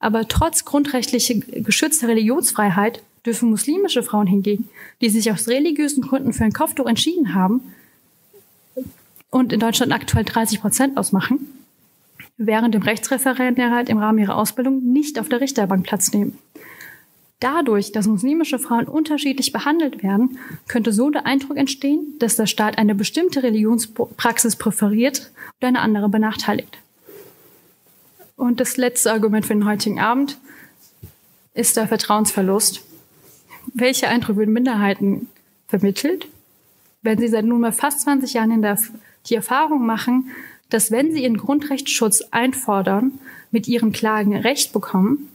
Aber 0.00 0.26
trotz 0.26 0.64
grundrechtlicher 0.64 1.34
geschützter 1.34 2.08
Religionsfreiheit 2.08 3.02
dürfen 3.24 3.50
muslimische 3.50 4.02
Frauen 4.02 4.26
hingegen, 4.26 4.68
die 5.00 5.08
sich 5.08 5.30
aus 5.30 5.46
religiösen 5.46 6.02
Gründen 6.02 6.32
für 6.32 6.44
ein 6.44 6.52
Kopftuch 6.52 6.86
entschieden 6.86 7.34
haben 7.34 7.72
und 9.30 9.52
in 9.52 9.60
Deutschland 9.60 9.92
aktuell 9.92 10.24
30 10.24 10.60
Prozent 10.60 10.96
ausmachen, 10.96 11.46
während 12.36 12.74
dem 12.74 12.82
Rechtsreferendariat 12.82 13.88
im 13.88 13.98
Rahmen 13.98 14.18
ihrer 14.18 14.36
Ausbildung 14.36 14.92
nicht 14.92 15.18
auf 15.20 15.28
der 15.28 15.40
Richterbank 15.40 15.84
Platz 15.84 16.12
nehmen. 16.12 16.38
Dadurch, 17.42 17.90
dass 17.90 18.06
muslimische 18.06 18.60
Frauen 18.60 18.86
unterschiedlich 18.86 19.50
behandelt 19.50 20.04
werden, 20.04 20.38
könnte 20.68 20.92
so 20.92 21.10
der 21.10 21.26
Eindruck 21.26 21.56
entstehen, 21.56 22.14
dass 22.20 22.36
der 22.36 22.46
Staat 22.46 22.78
eine 22.78 22.94
bestimmte 22.94 23.42
Religionspraxis 23.42 24.54
präferiert 24.54 25.32
oder 25.58 25.66
eine 25.66 25.80
andere 25.80 26.08
benachteiligt. 26.08 26.78
Und 28.36 28.60
das 28.60 28.76
letzte 28.76 29.10
Argument 29.10 29.44
für 29.44 29.54
den 29.54 29.66
heutigen 29.66 29.98
Abend 29.98 30.38
ist 31.52 31.76
der 31.76 31.88
Vertrauensverlust. 31.88 32.84
Welcher 33.74 34.08
Eindruck 34.08 34.36
würden 34.36 34.54
Minderheiten 34.54 35.26
vermittelt, 35.66 36.28
wenn 37.02 37.18
sie 37.18 37.26
seit 37.26 37.44
nunmehr 37.44 37.72
fast 37.72 38.02
20 38.02 38.34
Jahren 38.34 38.62
der, 38.62 38.78
die 39.26 39.34
Erfahrung 39.34 39.84
machen, 39.84 40.30
dass 40.70 40.92
wenn 40.92 41.12
sie 41.12 41.24
ihren 41.24 41.38
Grundrechtsschutz 41.38 42.22
einfordern, 42.30 43.18
mit 43.50 43.66
ihren 43.66 43.90
Klagen 43.90 44.36
Recht 44.36 44.72
bekommen, 44.72 45.28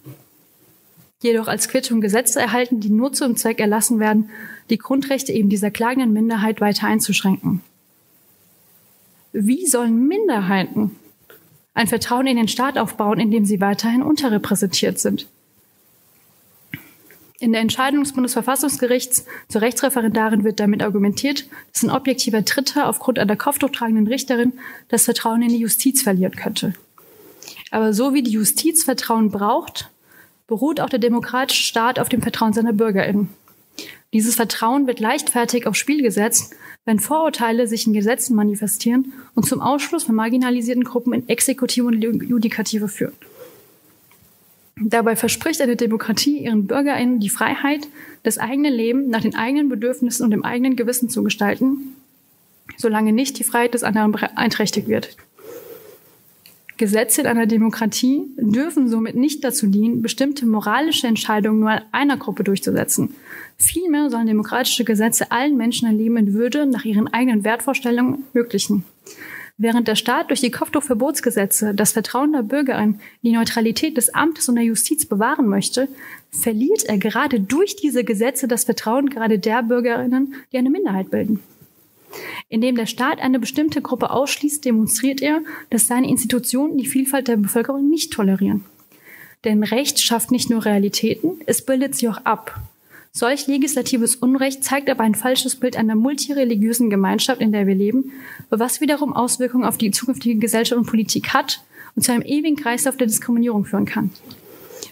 jedoch 1.21 1.47
als 1.47 1.67
Quittung 1.67 2.01
Gesetze 2.01 2.39
erhalten, 2.39 2.79
die 2.79 2.89
nur 2.89 3.13
zum 3.13 3.35
Zweck 3.35 3.59
erlassen 3.59 3.99
werden, 3.99 4.29
die 4.69 4.77
Grundrechte 4.77 5.31
eben 5.31 5.49
dieser 5.49 5.71
klagenden 5.71 6.13
Minderheit 6.13 6.61
weiter 6.61 6.87
einzuschränken. 6.87 7.61
Wie 9.33 9.67
sollen 9.67 10.07
Minderheiten 10.07 10.95
ein 11.73 11.87
Vertrauen 11.87 12.27
in 12.27 12.37
den 12.37 12.47
Staat 12.47 12.77
aufbauen, 12.77 13.19
in 13.19 13.31
dem 13.31 13.45
sie 13.45 13.61
weiterhin 13.61 14.01
unterrepräsentiert 14.01 14.99
sind? 14.99 15.27
In 17.39 17.51
der 17.51 17.61
Entscheidung 17.61 18.03
des 18.03 18.13
Bundesverfassungsgerichts 18.13 19.25
zur 19.47 19.61
Rechtsreferendarin 19.61 20.43
wird 20.43 20.59
damit 20.59 20.81
argumentiert, 20.81 21.45
dass 21.71 21.83
ein 21.83 21.91
objektiver 21.91 22.41
Dritter 22.41 22.89
aufgrund 22.89 23.19
einer 23.19 23.35
kopftuchtragenden 23.35 24.07
Richterin 24.07 24.53
das 24.87 25.05
Vertrauen 25.05 25.43
in 25.43 25.49
die 25.49 25.59
Justiz 25.59 26.01
verlieren 26.01 26.35
könnte. 26.35 26.73
Aber 27.69 27.93
so 27.93 28.15
wie 28.15 28.23
die 28.23 28.31
Justiz 28.31 28.83
Vertrauen 28.83 29.29
braucht, 29.29 29.91
beruht 30.47 30.79
auch 30.79 30.89
der 30.89 30.99
demokratische 30.99 31.63
Staat 31.63 31.99
auf 31.99 32.09
dem 32.09 32.21
Vertrauen 32.21 32.53
seiner 32.53 32.73
BürgerInnen. 32.73 33.29
Dieses 34.13 34.35
Vertrauen 34.35 34.87
wird 34.87 34.99
leichtfertig 34.99 35.67
aufs 35.67 35.77
Spiel 35.77 36.01
gesetzt, 36.01 36.55
wenn 36.85 36.99
Vorurteile 36.99 37.67
sich 37.67 37.85
in 37.85 37.93
Gesetzen 37.93 38.35
manifestieren 38.35 39.11
und 39.35 39.45
zum 39.45 39.59
Ausschluss 39.59 40.05
von 40.05 40.15
marginalisierten 40.15 40.85
Gruppen 40.85 41.13
in 41.13 41.29
Exekutive 41.29 41.85
und 41.85 42.01
Judikative 42.01 42.87
führen. 42.87 43.13
Dabei 44.79 45.15
verspricht 45.15 45.59
eine 45.59 45.75
Demokratie 45.75 46.37
ihren 46.37 46.67
BürgerInnen 46.67 47.19
die 47.19 47.29
Freiheit, 47.29 47.87
das 48.23 48.37
eigene 48.37 48.69
Leben 48.69 49.09
nach 49.09 49.21
den 49.21 49.35
eigenen 49.35 49.69
Bedürfnissen 49.69 50.23
und 50.23 50.31
dem 50.31 50.45
eigenen 50.45 50.75
Gewissen 50.75 51.09
zu 51.09 51.23
gestalten, 51.23 51.95
solange 52.77 53.11
nicht 53.11 53.39
die 53.39 53.43
Freiheit 53.43 53.73
des 53.73 53.83
anderen 53.83 54.11
beeinträchtigt 54.11 54.87
wird. 54.87 55.17
Gesetze 56.77 57.21
in 57.21 57.27
einer 57.27 57.47
Demokratie 57.47 58.23
dürfen 58.37 58.87
somit 58.87 59.15
nicht 59.15 59.43
dazu 59.43 59.67
dienen, 59.67 60.01
bestimmte 60.01 60.45
moralische 60.45 61.07
Entscheidungen 61.07 61.59
nur 61.59 61.81
einer 61.91 62.17
Gruppe 62.17 62.43
durchzusetzen. 62.43 63.15
Vielmehr 63.57 64.09
sollen 64.09 64.27
demokratische 64.27 64.83
Gesetze 64.83 65.31
allen 65.31 65.57
Menschen 65.57 65.87
ein 65.87 65.97
Leben 65.97 66.17
in 66.17 66.33
Würde 66.33 66.65
nach 66.65 66.85
ihren 66.85 67.07
eigenen 67.07 67.43
Wertvorstellungen 67.43 68.25
ermöglichen. 68.33 68.83
Während 69.59 69.87
der 69.87 69.95
Staat 69.95 70.29
durch 70.29 70.41
die 70.41 70.51
Kopftuchverbotsgesetze 70.51 71.73
das 71.73 71.93
Vertrauen 71.93 72.31
der 72.31 72.43
Bürger 72.43 72.77
in 72.79 72.99
die 73.23 73.31
Neutralität 73.31 73.97
des 73.97 74.13
Amtes 74.13 74.47
und 74.47 74.55
der 74.55 74.65
Justiz 74.65 75.07
bewahren 75.07 75.47
möchte, 75.47 75.87
verliert 76.29 76.83
er 76.85 76.99
gerade 76.99 77.39
durch 77.39 77.75
diese 77.75 78.03
Gesetze 78.03 78.47
das 78.47 78.65
Vertrauen 78.65 79.09
gerade 79.09 79.39
der 79.39 79.63
Bürgerinnen, 79.63 80.35
die 80.51 80.59
eine 80.59 80.69
Minderheit 80.69 81.09
bilden. 81.09 81.39
Indem 82.49 82.75
der 82.75 82.85
Staat 82.85 83.19
eine 83.19 83.39
bestimmte 83.39 83.81
Gruppe 83.81 84.09
ausschließt, 84.09 84.63
demonstriert 84.63 85.21
er, 85.21 85.41
dass 85.69 85.87
seine 85.87 86.09
Institutionen 86.09 86.77
die 86.77 86.85
Vielfalt 86.87 87.27
der 87.27 87.37
Bevölkerung 87.37 87.89
nicht 87.89 88.13
tolerieren. 88.13 88.65
Denn 89.43 89.63
Recht 89.63 89.99
schafft 89.99 90.31
nicht 90.31 90.49
nur 90.49 90.65
Realitäten, 90.65 91.39
es 91.45 91.65
bildet 91.65 91.95
sie 91.95 92.09
auch 92.09 92.17
ab. 92.25 92.59
Solch 93.11 93.47
legislatives 93.47 94.15
Unrecht 94.15 94.63
zeigt 94.63 94.89
aber 94.89 95.03
ein 95.03 95.15
falsches 95.15 95.55
Bild 95.55 95.75
einer 95.75 95.95
multireligiösen 95.95 96.89
Gemeinschaft, 96.89 97.41
in 97.41 97.51
der 97.51 97.65
wir 97.65 97.75
leben, 97.75 98.11
was 98.49 98.81
wiederum 98.81 99.13
Auswirkungen 99.13 99.63
auf 99.63 99.77
die 99.77 99.91
zukünftige 99.91 100.39
Gesellschaft 100.39 100.77
und 100.77 100.85
Politik 100.85 101.33
hat 101.33 101.63
und 101.95 102.03
zu 102.03 102.11
einem 102.11 102.21
ewigen 102.21 102.55
Kreislauf 102.55 102.95
der 102.95 103.07
Diskriminierung 103.07 103.65
führen 103.65 103.85
kann. 103.85 104.11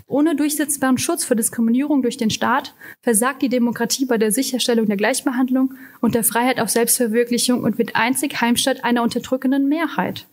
Ohne 0.08 0.36
durchsetzbaren 0.36 0.98
Schutz 0.98 1.24
vor 1.24 1.36
Diskriminierung 1.36 2.02
durch 2.02 2.18
den 2.18 2.30
Staat 2.30 2.74
versagt 3.02 3.42
die 3.42 3.50
Demokratie 3.50 4.06
bei 4.06 4.18
der 4.18 4.32
Sicherstellung 4.32 4.86
der 4.88 4.98
Gleichbehandlung 4.98 5.74
und 6.02 6.16
der 6.16 6.24
Freiheit 6.24 6.60
auf 6.60 6.70
Selbstverwirklichung 6.70 7.64
und 7.64 7.78
wird 7.78 7.96
einzig 7.96 8.42
Heimstatt 8.42 8.84
einer 8.84 9.04
unterdrückenden 9.04 9.68
Mehrheit. 9.68 10.26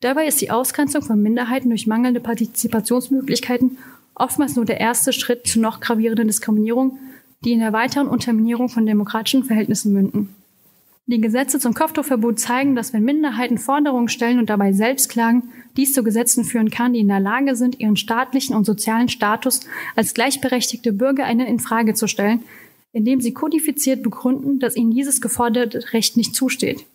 Dabei 0.00 0.26
ist 0.26 0.40
die 0.40 0.50
Ausgrenzung 0.50 1.02
von 1.02 1.20
Minderheiten 1.20 1.68
durch 1.68 1.86
mangelnde 1.86 2.20
Partizipationsmöglichkeiten 2.20 3.78
oftmals 4.14 4.56
nur 4.56 4.64
der 4.64 4.80
erste 4.80 5.12
Schritt 5.12 5.46
zu 5.46 5.60
noch 5.60 5.80
gravierenden 5.80 6.28
Diskriminierung, 6.28 6.98
die 7.44 7.52
in 7.52 7.60
der 7.60 7.72
weiteren 7.72 8.08
Unterminierung 8.08 8.68
von 8.68 8.86
demokratischen 8.86 9.44
Verhältnissen 9.44 9.92
münden. 9.92 10.34
Die 11.10 11.20
Gesetze 11.20 11.58
zum 11.58 11.74
Kopftuchverbot 11.74 12.38
zeigen, 12.38 12.76
dass 12.76 12.92
wenn 12.92 13.02
Minderheiten 13.02 13.58
Forderungen 13.58 14.08
stellen 14.08 14.38
und 14.38 14.48
dabei 14.48 14.72
selbst 14.72 15.08
klagen, 15.08 15.50
dies 15.76 15.92
zu 15.92 16.04
Gesetzen 16.04 16.44
führen 16.44 16.70
kann, 16.70 16.92
die 16.92 17.00
in 17.00 17.08
der 17.08 17.18
Lage 17.18 17.56
sind, 17.56 17.80
ihren 17.80 17.96
staatlichen 17.96 18.54
und 18.54 18.64
sozialen 18.64 19.08
Status 19.08 19.62
als 19.96 20.14
gleichberechtigte 20.14 20.92
BürgerInnen 20.92 21.48
in 21.48 21.58
Frage 21.58 21.94
zu 21.94 22.06
stellen, 22.06 22.44
indem 22.92 23.20
sie 23.20 23.34
kodifiziert 23.34 24.04
begründen, 24.04 24.60
dass 24.60 24.76
ihnen 24.76 24.92
dieses 24.92 25.20
geforderte 25.20 25.92
Recht 25.92 26.16
nicht 26.16 26.36
zusteht. 26.36 26.86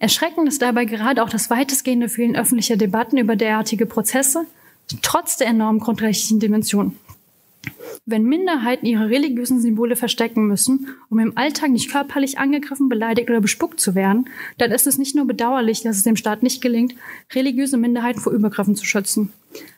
Erschreckend 0.00 0.48
ist 0.48 0.60
dabei 0.60 0.84
gerade 0.84 1.22
auch 1.22 1.30
das 1.30 1.50
weitestgehende 1.50 2.08
Fehlen 2.08 2.34
öffentlicher 2.34 2.76
Debatten 2.76 3.16
über 3.16 3.36
derartige 3.36 3.86
Prozesse, 3.86 4.44
trotz 5.02 5.36
der 5.36 5.46
enormen 5.46 5.78
grundrechtlichen 5.78 6.40
Dimension. 6.40 6.96
Wenn 8.06 8.24
Minderheiten 8.24 8.84
ihre 8.84 9.08
religiösen 9.08 9.62
Symbole 9.62 9.96
verstecken 9.96 10.46
müssen, 10.46 10.88
um 11.08 11.18
im 11.20 11.38
Alltag 11.38 11.70
nicht 11.70 11.90
körperlich 11.90 12.36
angegriffen, 12.36 12.90
beleidigt 12.90 13.30
oder 13.30 13.40
bespuckt 13.40 13.80
zu 13.80 13.94
werden, 13.94 14.28
dann 14.58 14.72
ist 14.72 14.86
es 14.86 14.98
nicht 14.98 15.16
nur 15.16 15.26
bedauerlich, 15.26 15.80
dass 15.80 15.96
es 15.96 16.02
dem 16.02 16.16
Staat 16.16 16.42
nicht 16.42 16.60
gelingt, 16.60 16.94
religiöse 17.34 17.78
Minderheiten 17.78 18.20
vor 18.20 18.34
Übergriffen 18.34 18.76
zu 18.76 18.84
schützen. 18.84 19.32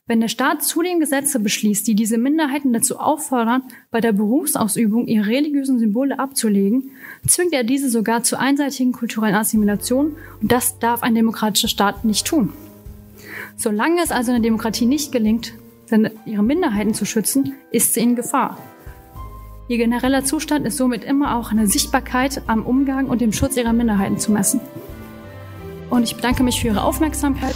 Wenn 0.08 0.20
der 0.20 0.26
Staat 0.26 0.64
zudem 0.64 0.98
Gesetze 0.98 1.38
beschließt, 1.38 1.86
die 1.86 1.94
diese 1.94 2.18
Minderheiten 2.18 2.72
dazu 2.72 2.98
auffordern, 2.98 3.62
bei 3.92 4.00
der 4.00 4.12
Berufsausübung 4.12 5.06
ihre 5.06 5.28
religiösen 5.28 5.78
Symbole 5.78 6.18
abzulegen, 6.18 6.90
zwingt 7.28 7.52
er 7.52 7.62
diese 7.62 7.88
sogar 7.88 8.24
zur 8.24 8.40
einseitigen 8.40 8.90
kulturellen 8.90 9.36
Assimilation 9.36 10.16
und 10.42 10.50
das 10.50 10.80
darf 10.80 11.04
ein 11.04 11.14
demokratischer 11.14 11.68
Staat 11.68 12.04
nicht 12.04 12.26
tun. 12.26 12.52
Solange 13.56 14.02
es 14.02 14.10
also 14.10 14.32
einer 14.32 14.42
Demokratie 14.42 14.86
nicht 14.86 15.12
gelingt, 15.12 15.52
seine, 15.86 16.12
ihre 16.24 16.42
Minderheiten 16.42 16.94
zu 16.94 17.04
schützen, 17.04 17.54
ist 17.70 17.94
sie 17.94 18.00
in 18.00 18.16
Gefahr. 18.16 18.58
Ihr 19.68 19.78
genereller 19.78 20.24
Zustand 20.24 20.66
ist 20.66 20.76
somit 20.76 21.02
immer 21.02 21.36
auch 21.36 21.50
eine 21.50 21.66
Sichtbarkeit 21.66 22.42
am 22.46 22.64
Umgang 22.64 23.06
und 23.08 23.20
dem 23.20 23.32
Schutz 23.32 23.56
ihrer 23.56 23.72
Minderheiten 23.72 24.18
zu 24.18 24.30
messen. 24.30 24.60
Und 25.90 26.04
ich 26.04 26.14
bedanke 26.16 26.42
mich 26.42 26.60
für 26.60 26.68
Ihre 26.68 26.82
Aufmerksamkeit. 26.82 27.54